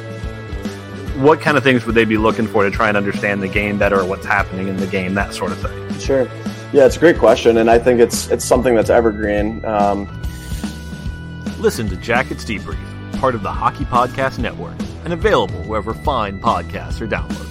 [1.18, 3.78] what kind of things would they be looking for to try and understand the game
[3.78, 6.00] better, or what's happening in the game, that sort of thing?
[6.00, 6.28] Sure.
[6.74, 9.64] Yeah, it's a great question, and I think it's it's something that's evergreen.
[9.66, 10.08] Um,
[11.60, 17.02] Listen to Jackets Debrief, part of the Hockey Podcast Network, and available wherever fine podcasts
[17.02, 17.46] are downloaded.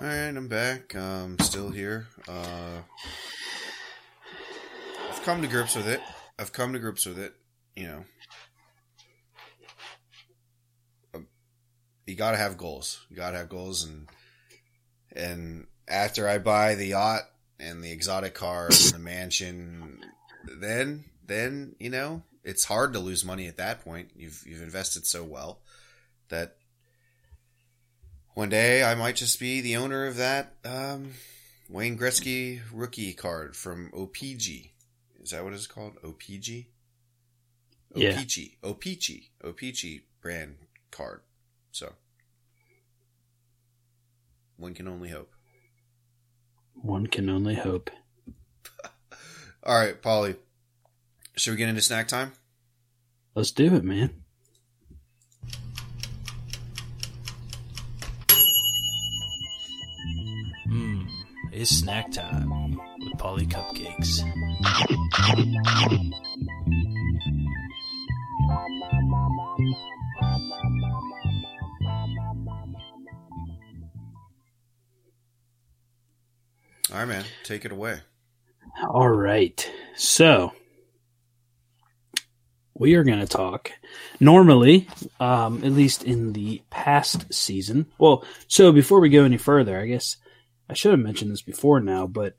[0.00, 0.94] All right, I'm back.
[0.94, 2.08] Um, still here.
[2.28, 3.33] Uh, I've
[5.24, 6.02] come to grips with it.
[6.38, 7.34] I've come to grips with it.
[7.74, 8.04] You know,
[11.14, 11.26] Um,
[12.06, 13.04] you got to have goals.
[13.08, 14.08] You got to have goals, and
[15.16, 17.22] and after I buy the yacht
[17.58, 20.00] and the exotic car and the mansion,
[20.60, 24.10] then then you know it's hard to lose money at that point.
[24.14, 25.60] You've you've invested so well
[26.28, 26.56] that
[28.34, 31.12] one day I might just be the owner of that um,
[31.68, 34.70] Wayne Gretzky rookie card from OPG.
[35.24, 35.96] Is that what it's called?
[36.02, 36.66] OPG?
[37.94, 38.12] Yeah.
[38.12, 38.58] OPG.
[38.62, 39.28] OPG.
[39.42, 40.56] OPG brand
[40.90, 41.22] card.
[41.72, 41.94] So
[44.58, 45.32] one can only hope.
[46.74, 47.90] One can only hope.
[49.64, 50.36] All right, Paulie.
[51.36, 52.32] Should we get into snack time?
[53.34, 54.10] Let's do it, man.
[60.68, 61.06] Mmm,
[61.50, 62.50] it's snack time
[62.98, 64.22] with Paulie Cupcakes.
[76.92, 77.24] All right, man.
[77.42, 78.00] Take it away.
[78.88, 79.70] All right.
[79.96, 80.52] So
[82.74, 83.72] we are going to talk
[84.20, 87.86] normally, um, at least in the past season.
[87.98, 90.18] Well, so before we go any further, I guess
[90.68, 92.34] I should have mentioned this before now, but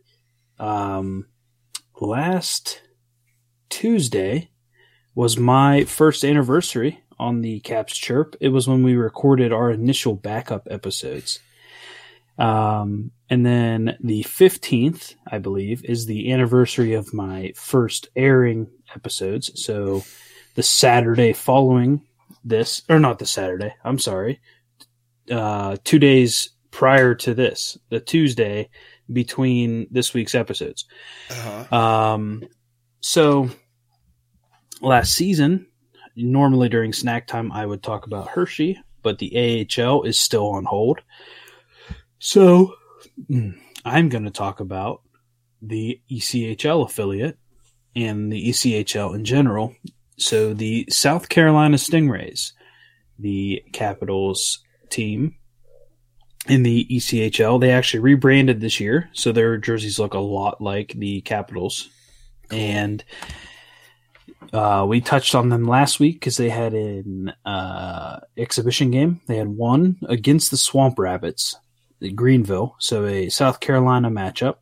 [0.60, 1.26] um,
[2.00, 2.82] last
[3.70, 4.50] Tuesday
[5.14, 8.36] was my first anniversary on the Caps Chirp.
[8.42, 11.40] It was when we recorded our initial backup episodes.
[12.38, 19.64] Um, and then the 15th, I believe, is the anniversary of my first airing episodes.
[19.64, 20.04] So
[20.56, 22.02] the Saturday following
[22.44, 24.42] this, or not the Saturday, I'm sorry,
[25.32, 28.70] uh, two days prior to this, the Tuesday
[29.12, 30.86] between this week's episodes.
[31.30, 31.76] Uh-huh.
[31.76, 32.44] Um,
[33.02, 33.50] so
[34.82, 35.68] last season,
[36.16, 40.66] normally during snack time, I would talk about Hershey, but the AHL is still on
[40.66, 41.02] hold.
[42.20, 42.74] So
[43.30, 45.02] mm, I'm going to talk about
[45.62, 47.38] the ECHL affiliate
[47.96, 49.76] and the ECHL in general.
[50.18, 52.54] So the South Carolina Stingrays,
[53.20, 55.36] the Capitals team
[56.48, 60.94] in the ECHL, they actually rebranded this year, so their jerseys look a lot like
[60.94, 61.90] the Capitals.
[62.52, 63.04] And
[64.54, 69.22] uh, we touched on them last week because they had an uh, exhibition game.
[69.28, 71.56] They had one against the Swamp Rabbits,
[72.00, 74.58] the Greenville, so a South Carolina matchup.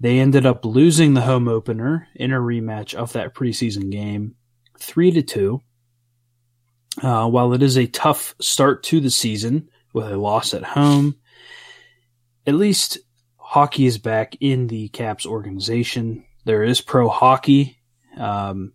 [0.00, 4.34] They ended up losing the home opener in a rematch of that preseason game,
[4.78, 5.62] three to two.
[7.00, 11.16] Uh, while it is a tough start to the season with a loss at home,
[12.46, 12.98] at least
[13.36, 16.24] hockey is back in the Caps organization.
[16.44, 17.78] There is pro hockey.
[18.16, 18.72] Um,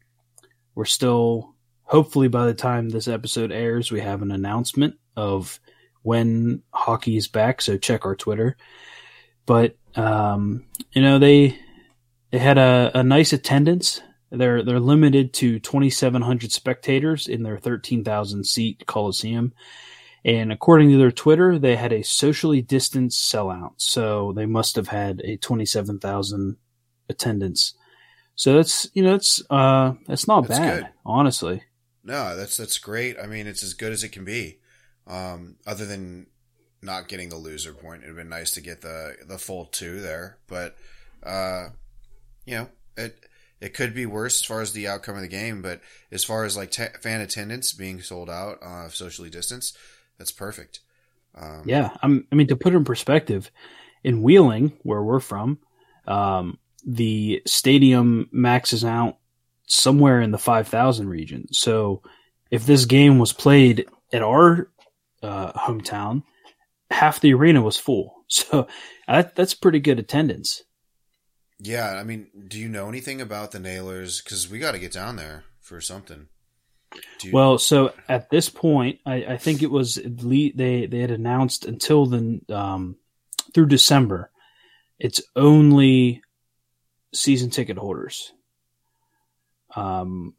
[0.75, 5.59] we're still, hopefully, by the time this episode airs, we have an announcement of
[6.03, 7.61] when hockey is back.
[7.61, 8.55] So check our Twitter.
[9.45, 11.57] But um, you know they
[12.31, 14.01] they had a, a nice attendance.
[14.29, 19.53] They're they're limited to 2,700 spectators in their 13,000 seat Coliseum.
[20.27, 23.75] And according to their Twitter, they had a socially distanced sellout.
[23.77, 26.57] So they must have had a 27,000
[27.09, 27.73] attendance.
[28.35, 30.89] So that's, you know, it's, uh, that's not That's bad, good.
[31.05, 31.63] honestly.
[32.03, 33.17] No, that's that's great.
[33.21, 34.59] I mean, it's as good as it can be.
[35.07, 36.27] Um, other than
[36.81, 40.37] not getting the loser point, it'd been nice to get the the full two there.
[40.47, 40.77] But
[41.21, 41.69] uh,
[42.45, 43.25] you know, it
[43.59, 45.61] it could be worse as far as the outcome of the game.
[45.61, 49.77] But as far as like ta fan attendance being sold out, uh, socially distanced,
[50.17, 50.79] that's perfect.
[51.35, 53.51] Um, Yeah, I'm, I mean, to put it in perspective,
[54.03, 55.59] in Wheeling, where we're from,
[56.07, 59.17] um, the stadium maxes out
[59.67, 61.47] somewhere in the 5,000 region.
[61.51, 62.01] So
[62.49, 64.71] if this game was played at our
[65.21, 66.23] uh, hometown,
[66.89, 68.15] half the arena was full.
[68.29, 68.67] So
[69.07, 70.63] that, that's pretty good attendance.
[71.59, 71.91] yeah.
[71.91, 74.21] I mean, do you know anything about the Nailers?
[74.21, 76.27] Because we got to get down there for something.
[77.23, 81.11] You, Well, so at this point, I, I think it was le- they they had
[81.11, 82.97] announced until the um,
[83.53, 84.31] through December,
[84.99, 86.21] it's only
[87.13, 88.33] season ticket holders.
[89.75, 90.35] Um,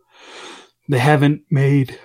[0.89, 1.99] they haven't made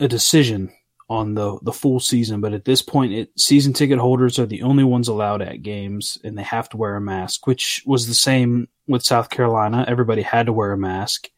[0.00, 0.72] a decision
[1.08, 4.62] on the the full season, but at this point, it, season ticket holders are the
[4.62, 8.14] only ones allowed at games, and they have to wear a mask, which was the
[8.14, 9.84] same with South Carolina.
[9.86, 11.28] Everybody had to wear a mask.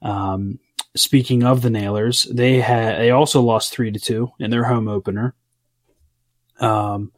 [0.00, 0.58] Um,
[0.96, 4.88] speaking of the Nailers, they had they also lost three to two in their home
[4.88, 5.34] opener.
[6.60, 7.12] Um,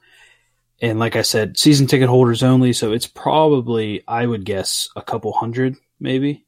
[0.82, 5.02] and like I said, season ticket holders only, so it's probably I would guess a
[5.02, 6.46] couple hundred, maybe.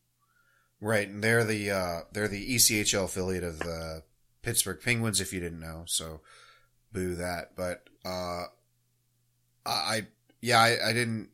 [0.80, 4.02] Right, and they're the uh, they're the ECHL affiliate of the
[4.42, 5.20] Pittsburgh Penguins.
[5.20, 6.20] If you didn't know, so
[6.92, 7.56] boo that.
[7.56, 8.44] But uh,
[9.66, 10.06] I
[10.40, 11.28] yeah, I, I didn't.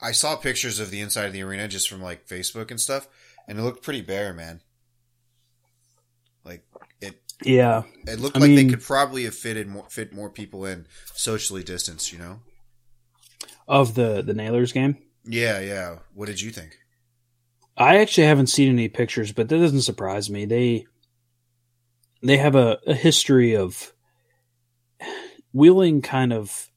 [0.00, 3.08] I saw pictures of the inside of the arena just from like Facebook and stuff,
[3.48, 4.60] and it looked pretty bare, man.
[6.44, 6.64] Like
[7.00, 10.30] it, Yeah, it looked I like mean- they could probably have fitted more, fit more
[10.30, 12.12] people in socially distanced.
[12.12, 12.40] You know?
[13.66, 14.98] of the the Nailers game.
[15.24, 15.98] Yeah, yeah.
[16.12, 16.76] What did you think?
[17.76, 20.44] I actually haven't seen any pictures, but that doesn't surprise me.
[20.44, 20.86] They
[22.22, 23.92] they have a, a history of
[25.52, 26.68] Wheeling kind of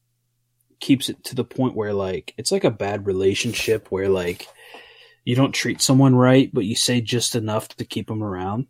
[0.80, 4.46] keeps it to the point where like it's like a bad relationship where like
[5.28, 8.66] you don't treat someone right, but you say just enough to keep them around.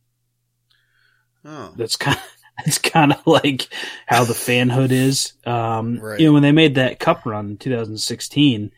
[1.44, 2.22] Oh, That's kind of
[2.64, 3.68] that's kind of like
[4.06, 5.34] how the fanhood is.
[5.46, 6.18] Um, Right.
[6.18, 8.72] You know, when they made that cup run in 2016,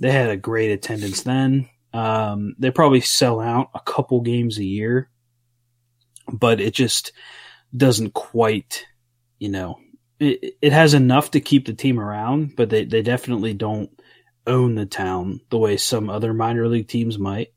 [0.00, 1.68] they had a great attendance then.
[1.92, 5.08] Um, they probably sell out a couple games a year,
[6.32, 7.12] but it just
[7.76, 8.84] doesn't quite,
[9.38, 9.78] you know,
[10.18, 13.95] it, it has enough to keep the team around, but they, they definitely don't
[14.46, 17.48] own the town the way some other minor league teams might.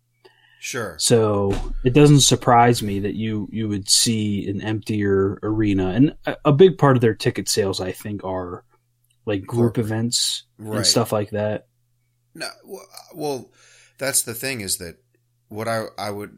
[0.59, 0.95] sure.
[0.99, 6.35] So it doesn't surprise me that you you would see an emptier arena, and a,
[6.45, 8.63] a big part of their ticket sales, I think, are
[9.25, 9.85] like group Corporate.
[9.85, 10.77] events Right.
[10.77, 11.67] and stuff like that.
[12.35, 12.85] No, well,
[13.15, 13.51] well,
[13.97, 14.95] that's the thing is that
[15.49, 16.37] what I I would,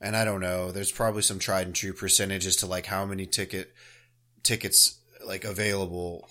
[0.00, 0.70] and I don't know.
[0.72, 3.72] There's probably some tried and true percentages to like how many ticket
[4.42, 6.28] tickets like available,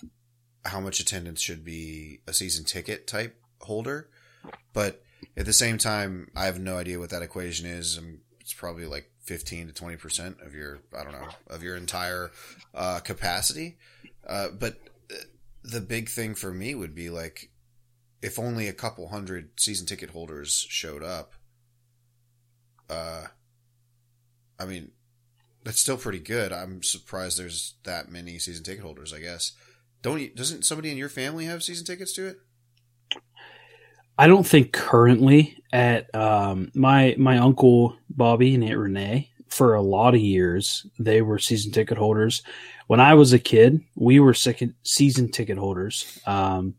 [0.64, 4.08] how much attendance should be a season ticket type holder,
[4.72, 5.02] but
[5.36, 7.98] at the same time, I have no idea what that equation is.
[7.98, 11.76] Um it's probably like 15 to 20 percent of your I don't know of your
[11.76, 12.32] entire
[12.74, 13.76] uh, capacity.
[14.26, 14.76] Uh, but
[15.62, 17.50] the big thing for me would be like
[18.20, 21.32] if only a couple hundred season ticket holders showed up,
[22.88, 23.26] uh,
[24.58, 24.92] I mean,
[25.64, 26.52] that's still pretty good.
[26.52, 29.12] I'm surprised there's that many season ticket holders.
[29.12, 29.52] I guess
[30.02, 32.36] don't you, doesn't somebody in your family have season tickets to it?
[34.18, 39.82] I don't think currently at um, my my uncle Bobby and Aunt Renee for a
[39.82, 42.42] lot of years they were season ticket holders.
[42.86, 46.20] When I was a kid, we were second season ticket holders.
[46.26, 46.74] Um,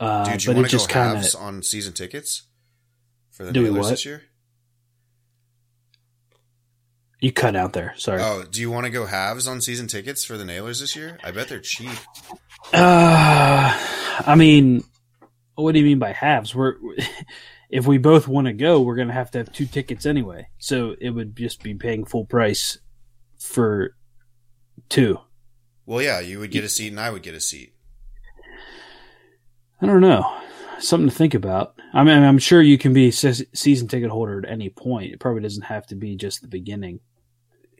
[0.00, 2.42] uh, Dude, you but it just kind of on season tickets
[3.30, 3.90] for the Do what?
[3.90, 4.22] this year?
[7.24, 7.94] You cut out there.
[7.96, 8.20] Sorry.
[8.20, 11.18] Oh, do you want to go halves on season tickets for the Nailers this year?
[11.24, 11.96] I bet they're cheap.
[12.70, 13.72] Uh,
[14.26, 14.84] I mean,
[15.54, 16.54] what do you mean by halves?
[16.54, 16.74] We're
[17.70, 20.48] if we both want to go, we're gonna have to have two tickets anyway.
[20.58, 22.76] So it would just be paying full price
[23.38, 23.96] for
[24.90, 25.18] two.
[25.86, 27.72] Well, yeah, you would get a seat and I would get a seat.
[29.80, 30.30] I don't know.
[30.78, 31.74] Something to think about.
[31.94, 35.14] I mean, I'm sure you can be a season ticket holder at any point.
[35.14, 37.00] It probably doesn't have to be just the beginning.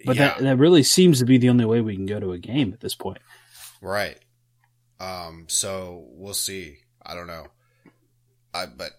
[0.06, 2.32] But yeah, that that really seems to be the only way we can go to
[2.32, 3.18] a game at this point.
[3.80, 4.18] right.
[5.00, 6.78] Um, so we'll see.
[7.04, 7.46] I don't know.
[8.54, 8.92] I but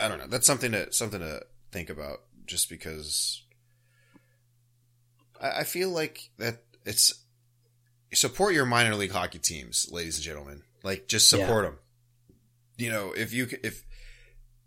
[0.00, 0.26] I don't know.
[0.26, 1.42] That's something to something to
[1.72, 2.20] think about.
[2.46, 3.42] Just because
[5.40, 7.22] I, I feel like that it's
[8.12, 10.62] support your minor league hockey teams, ladies and gentlemen.
[10.82, 11.40] Like just Yeah.
[11.40, 11.78] support them.
[12.76, 13.84] You know, if you if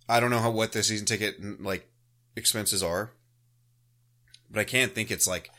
[0.07, 1.89] I don't know how what the season ticket like
[2.35, 3.11] expenses are,
[4.49, 5.49] but I can't think it's like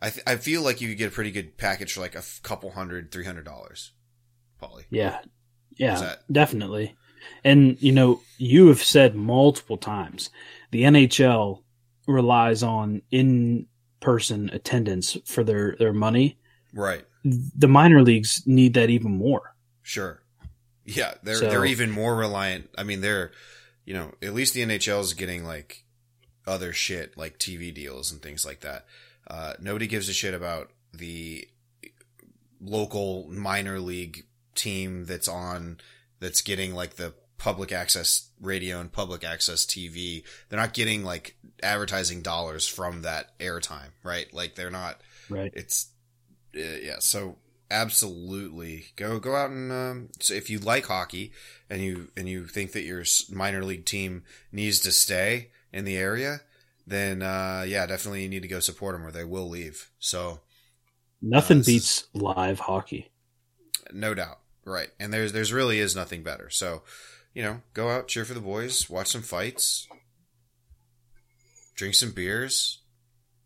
[0.00, 2.18] I th- I feel like you could get a pretty good package for like a
[2.18, 3.92] f- couple hundred, three hundred dollars.
[4.60, 4.84] Paulie.
[4.90, 5.18] Yeah.
[5.76, 6.96] Yeah, that- definitely.
[7.44, 10.28] And, you know, you have said multiple times
[10.72, 11.62] the NHL
[12.08, 13.66] relies on in
[14.00, 16.38] person attendance for their, their money.
[16.74, 17.04] Right.
[17.24, 19.54] The minor leagues need that even more.
[19.82, 20.20] Sure.
[20.84, 22.70] Yeah, they're So- they're even more reliant.
[22.76, 23.30] I mean, they're
[23.84, 25.84] you know at least the NHL is getting like
[26.46, 28.84] other shit like TV deals and things like that.
[29.28, 31.46] Uh, nobody gives a shit about the
[32.60, 34.24] local minor league
[34.54, 35.78] team that's on
[36.20, 40.22] that's getting like the public access radio and public access TV.
[40.48, 44.32] They're not getting like advertising dollars from that airtime, right?
[44.32, 45.52] Like they're not Right.
[45.54, 45.86] it's
[46.54, 47.36] uh, yeah so
[47.70, 51.32] absolutely go go out and um, so if you like hockey
[51.70, 55.96] and you and you think that your minor league team needs to stay in the
[55.96, 56.40] area
[56.86, 59.90] then uh, yeah, definitely you need to go support them or they will leave.
[59.98, 60.40] So
[61.20, 63.12] Nothing this beats live hockey.
[63.92, 64.88] no doubt, right?
[64.98, 66.50] And there's there's really is nothing better.
[66.50, 66.82] So
[67.34, 69.86] you know, go out, cheer for the boys, watch some fights,
[71.76, 72.80] drink some beers.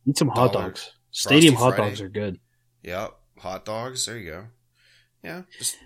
[0.06, 0.66] Eat some hot Dollar.
[0.68, 0.92] dogs.
[1.10, 1.90] Stadium hot Friday.
[1.90, 2.38] dogs are good.
[2.82, 4.06] Yep, hot dogs.
[4.06, 4.44] There you go.
[5.22, 5.76] Yeah, just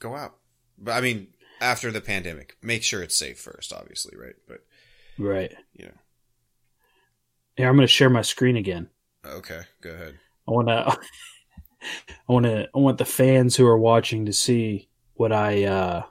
[0.00, 0.36] go out.
[0.78, 1.28] But I mean,
[1.60, 4.34] after the pandemic, make sure it's safe first, obviously, right?
[4.46, 4.64] But
[5.18, 5.52] Right.
[5.74, 5.92] you know,
[7.56, 8.88] Here, I'm going to share my screen again.
[9.24, 10.14] okay, go ahead.
[10.46, 10.98] I want to.
[12.28, 12.68] I want to.
[12.74, 16.02] I want the fans who are watching to see what I uh,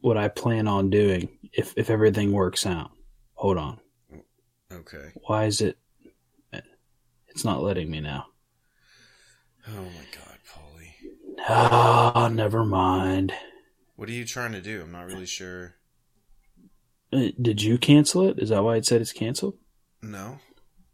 [0.00, 2.90] what I plan on doing if if everything works out.
[3.34, 3.80] Hold on.
[4.72, 5.12] Okay.
[5.26, 5.78] Why is it?
[7.28, 8.26] It's not letting me now.
[9.68, 10.92] Oh my God, Paulie,
[11.48, 13.32] Ah, never mind.
[13.96, 14.82] what are you trying to do?
[14.82, 15.74] I'm not really sure.
[17.14, 18.38] Uh, Did you cancel it?
[18.38, 19.56] Is that why it said it's canceled?
[20.02, 20.38] No,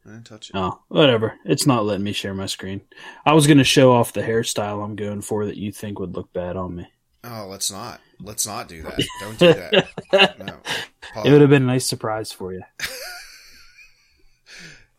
[0.05, 0.57] I didn't touch it.
[0.57, 1.35] Oh, whatever.
[1.45, 2.83] It's not letting me share my screen.
[3.25, 6.15] I was going to show off the hairstyle I'm going for that you think would
[6.15, 6.87] look bad on me.
[7.25, 8.01] Oh, let's not.
[8.21, 9.03] Let's not do that.
[9.21, 9.89] Don't do that.
[10.39, 10.57] No.
[11.25, 12.63] It would have been a nice surprise for you.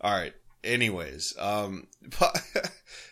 [0.01, 0.33] All right.
[0.63, 1.87] Anyways, um,
[2.19, 2.41] but,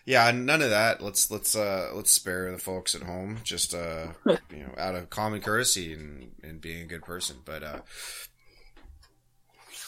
[0.06, 1.02] yeah, none of that.
[1.02, 5.10] Let's let's uh let's spare the folks at home just uh you know out of
[5.10, 7.38] common courtesy and and being a good person.
[7.43, 7.80] But uh,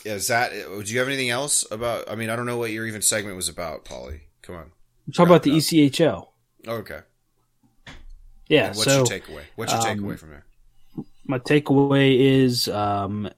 [0.05, 0.51] yeah, is that?
[0.51, 2.09] Do you have anything else about?
[2.09, 4.21] I mean, I don't know what your even segment was about, Paulie.
[4.41, 4.71] Come on.
[5.13, 6.27] Talk about the it ECHL.
[6.67, 6.99] Okay.
[8.47, 9.43] Yeah, And what's so your takeaway?
[9.55, 10.45] What's your um, takeaway from there?
[11.25, 13.29] my takeaway is um,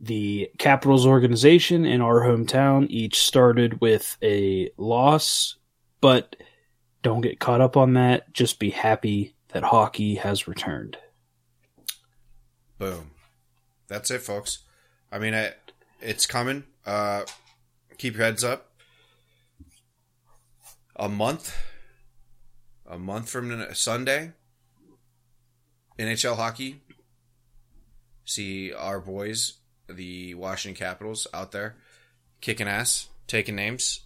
[0.00, 5.56] the Capitals organization in our hometown each started with a loss,
[6.00, 6.36] but
[7.02, 8.32] don't get caught up on that.
[8.32, 10.96] Just be happy that hockey has returned.
[12.78, 13.10] Boom.
[13.88, 14.60] That's it, folks.
[15.12, 15.52] I mean, I,
[16.00, 16.64] it's coming.
[16.86, 17.24] Uh,
[17.98, 18.68] keep your heads up.
[20.96, 21.56] A month,
[22.86, 24.32] a month from Sunday,
[25.98, 26.82] NHL hockey.
[28.24, 29.59] See our boys,
[29.94, 31.76] the Washington Capitals, out there
[32.40, 34.00] kicking ass, taking names.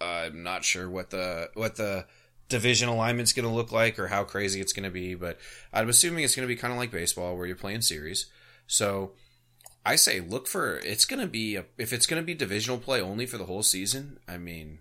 [0.00, 2.06] I'm not sure what the what the
[2.48, 5.38] division alignment's going to look like or how crazy it's going to be, but
[5.72, 8.26] I'm assuming it's going to be kind of like baseball where you're playing series.
[8.66, 9.12] So
[9.84, 12.78] I say look for it's going to be a, if it's going to be divisional
[12.78, 14.18] play only for the whole season.
[14.28, 14.80] I mean,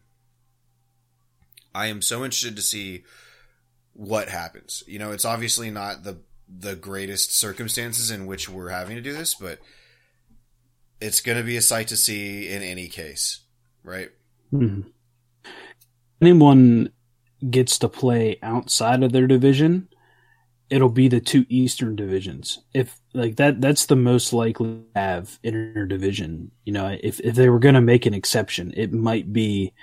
[1.74, 3.03] I am so interested to see
[3.93, 4.84] what happens.
[4.88, 9.14] You know, it's obviously not the the greatest circumstances in which we're having to do
[9.14, 9.60] this, but
[11.02, 13.41] it's going to be a sight to see in any case,
[13.84, 14.10] right?
[14.54, 14.86] Mhm.
[16.22, 16.91] Anyone
[17.50, 19.88] gets to play outside of their division,
[20.70, 22.60] it'll be the two Eastern divisions.
[22.74, 26.50] If like that, that's the most likely to have interdivision.
[26.66, 29.74] You know, if if they were going to make an exception, it might be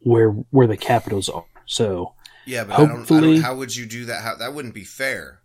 [0.00, 1.44] where where the Capitals are.
[1.66, 2.14] So
[2.46, 3.42] Yeah, but I don't, I Hopefully- don't.
[3.42, 4.22] How would you do that?
[4.22, 5.42] How, that wouldn't be fair.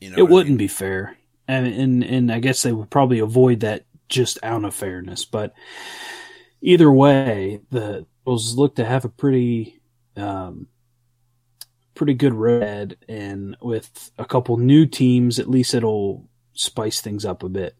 [0.00, 0.58] You know, it wouldn't mean?
[0.58, 1.16] be fair,
[1.48, 5.24] and and and I guess they would probably avoid that just out of fairness.
[5.24, 5.54] But
[6.60, 9.80] either way, the Bulls look to have a pretty
[10.16, 10.68] um,
[11.94, 17.42] pretty good road, and with a couple new teams, at least it'll spice things up
[17.42, 17.76] a bit.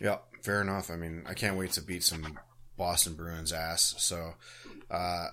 [0.00, 0.90] Yeah, fair enough.
[0.90, 2.38] I mean, I can't wait to beat some
[2.76, 3.94] Boston Bruins ass.
[3.98, 4.34] So,
[4.90, 5.28] uh,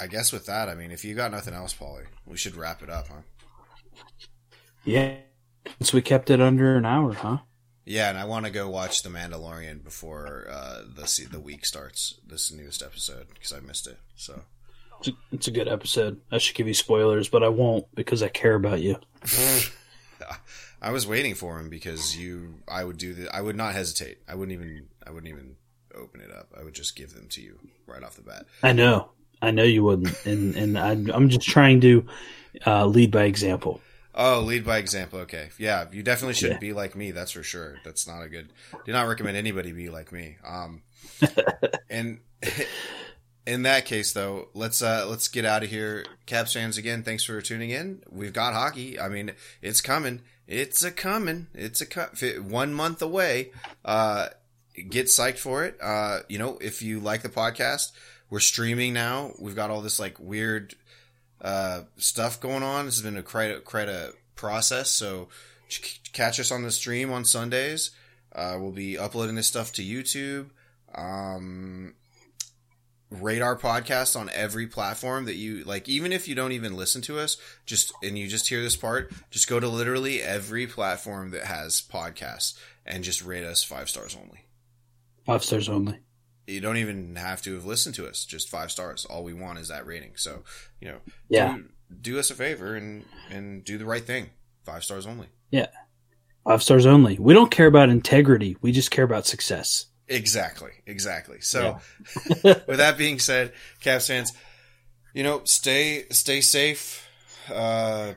[0.00, 2.82] I guess with that, I mean, if you got nothing else, Paulie, we should wrap
[2.82, 3.22] it up, huh?
[4.84, 5.16] Yeah,
[5.78, 7.38] since we kept it under an hour, huh?
[7.84, 12.14] Yeah, and I want to go watch The Mandalorian before uh, the the week starts.
[12.26, 13.98] This newest episode because I missed it.
[14.14, 14.42] So,
[15.00, 16.20] It's a, it's a good episode.
[16.30, 18.98] I should give you spoilers, but I won't because I care about you.
[20.80, 22.54] I was waiting for him because you.
[22.68, 23.34] I would do the.
[23.34, 24.18] I would not hesitate.
[24.28, 24.88] I wouldn't even.
[25.04, 25.56] I wouldn't even
[25.94, 26.48] open it up.
[26.58, 28.46] I would just give them to you right off the bat.
[28.62, 29.10] I know,
[29.40, 32.06] I know you wouldn't, and and I, I'm just trying to
[32.66, 33.80] uh, lead by example.
[34.14, 35.20] Oh, lead by example.
[35.20, 35.48] Okay.
[35.58, 36.68] Yeah, you definitely shouldn't Yeah.
[36.68, 37.10] be like me.
[37.12, 37.76] That's for sure.
[37.84, 38.52] That's not a good.
[38.84, 40.36] Do not recommend anybody be like me.
[40.46, 40.82] Um,
[41.90, 42.20] and
[43.46, 46.04] in that case, though, let's uh let's get out of here.
[46.26, 48.02] Caps fans, again, thanks for tuning in.
[48.10, 49.00] We've got hockey.
[49.00, 50.20] I mean, it's coming.
[50.46, 51.46] It's a coming.
[51.54, 52.20] It's a cut.
[52.42, 53.52] One month away.
[53.84, 54.28] Uh,
[54.90, 55.78] get psyched for it.
[55.80, 57.92] Uh, you know, if you like the podcast,
[58.28, 59.32] we're streaming now.
[59.38, 60.74] We've got all this like weird
[61.42, 62.86] uh, stuff going on.
[62.86, 64.90] This has been a quite a, quite a process.
[64.90, 65.28] So
[65.68, 67.90] ch- catch us on the stream on Sundays.
[68.34, 70.50] Uh, we'll be uploading this stuff to YouTube.
[70.94, 71.94] Um,
[73.10, 75.88] rate our podcast on every platform that you like.
[75.88, 77.36] Even if you don't even listen to us,
[77.66, 81.82] just and you just hear this part, just go to literally every platform that has
[81.82, 84.46] podcasts and just rate us five stars only.
[85.26, 85.98] Five stars only.
[86.52, 89.04] You don't even have to have listened to us; just five stars.
[89.04, 90.12] All we want is that rating.
[90.16, 90.44] So,
[90.80, 90.98] you know,
[91.28, 91.56] Yeah.
[91.56, 91.64] do,
[92.00, 94.30] do us a favor and and do the right thing.
[94.64, 95.26] Five stars only.
[95.50, 95.66] Yeah.
[96.44, 97.18] Five stars only.
[97.18, 98.56] We don't care about integrity.
[98.60, 99.86] We just care about success.
[100.08, 101.40] Exactly, exactly.
[101.40, 101.78] So,
[102.44, 104.32] with that being said, Caps fans,
[105.14, 107.08] you know, stay stay safe.
[107.52, 108.14] Uh,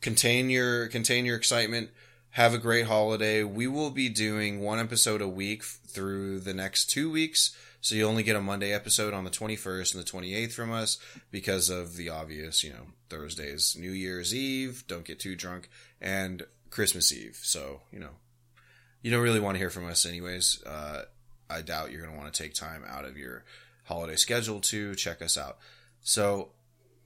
[0.00, 1.90] contain your contain your excitement.
[2.34, 3.42] Have a great holiday.
[3.42, 7.56] We will be doing one episode a week through the next two weeks.
[7.80, 10.98] So you only get a Monday episode on the 21st and the 28th from us
[11.32, 15.68] because of the obvious, you know, Thursdays, New Year's Eve, don't get too drunk,
[16.00, 17.40] and Christmas Eve.
[17.42, 18.14] So, you know,
[19.02, 20.62] you don't really want to hear from us anyways.
[20.64, 21.06] Uh,
[21.48, 23.42] I doubt you're going to want to take time out of your
[23.86, 25.58] holiday schedule to check us out.
[26.00, 26.50] So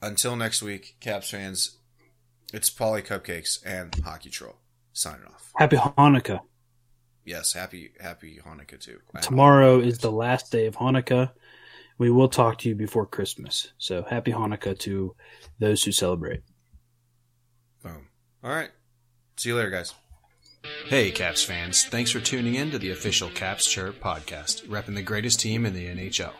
[0.03, 1.79] until next week, Caps fans,
[2.53, 4.57] it's Paulie Cupcakes and Hockey Troll
[4.95, 5.53] signing off.
[5.57, 6.41] Happy Hanukkah.
[7.25, 9.01] Yes, happy happy Hanukkah too.
[9.21, 11.33] Tomorrow is the last day of Hanukkah.
[11.99, 13.73] We will talk to you before Christmas.
[13.79, 15.15] So happy Hanukkah to
[15.59, 16.43] those who celebrate.
[17.83, 18.09] Boom.
[18.43, 18.71] All right.
[19.37, 19.95] See you later, guys.
[20.87, 21.85] Hey, Caps fans.
[21.85, 25.75] Thanks for tuning in to the official Caps Chirp podcast, repping the greatest team in
[25.75, 26.33] the NHL.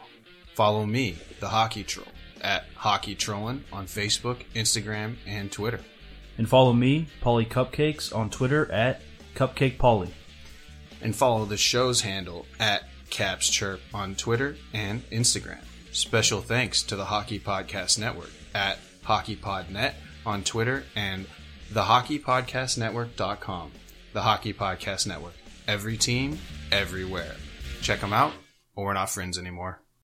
[0.55, 2.07] Follow me, the Hockey Troll,
[2.41, 5.81] at Hockey Trollin on Facebook, Instagram, and Twitter.
[6.39, 9.03] And follow me, Paulie Cupcakes, on Twitter at
[9.35, 10.13] Cupcake Paulie.
[11.01, 15.61] And follow the show's handle at Caps Chirp on Twitter and Instagram.
[15.93, 19.95] Special thanks to the Hockey Podcast Network at HockeyPodNet
[20.27, 21.27] on Twitter and
[21.73, 23.71] thehockeypodcastnetwork.com.
[24.13, 25.35] The Hockey Podcast Network.
[25.69, 26.39] Every team,
[26.73, 27.37] everywhere.
[27.81, 28.33] Check them out,
[28.75, 29.84] or we're not friends anymore.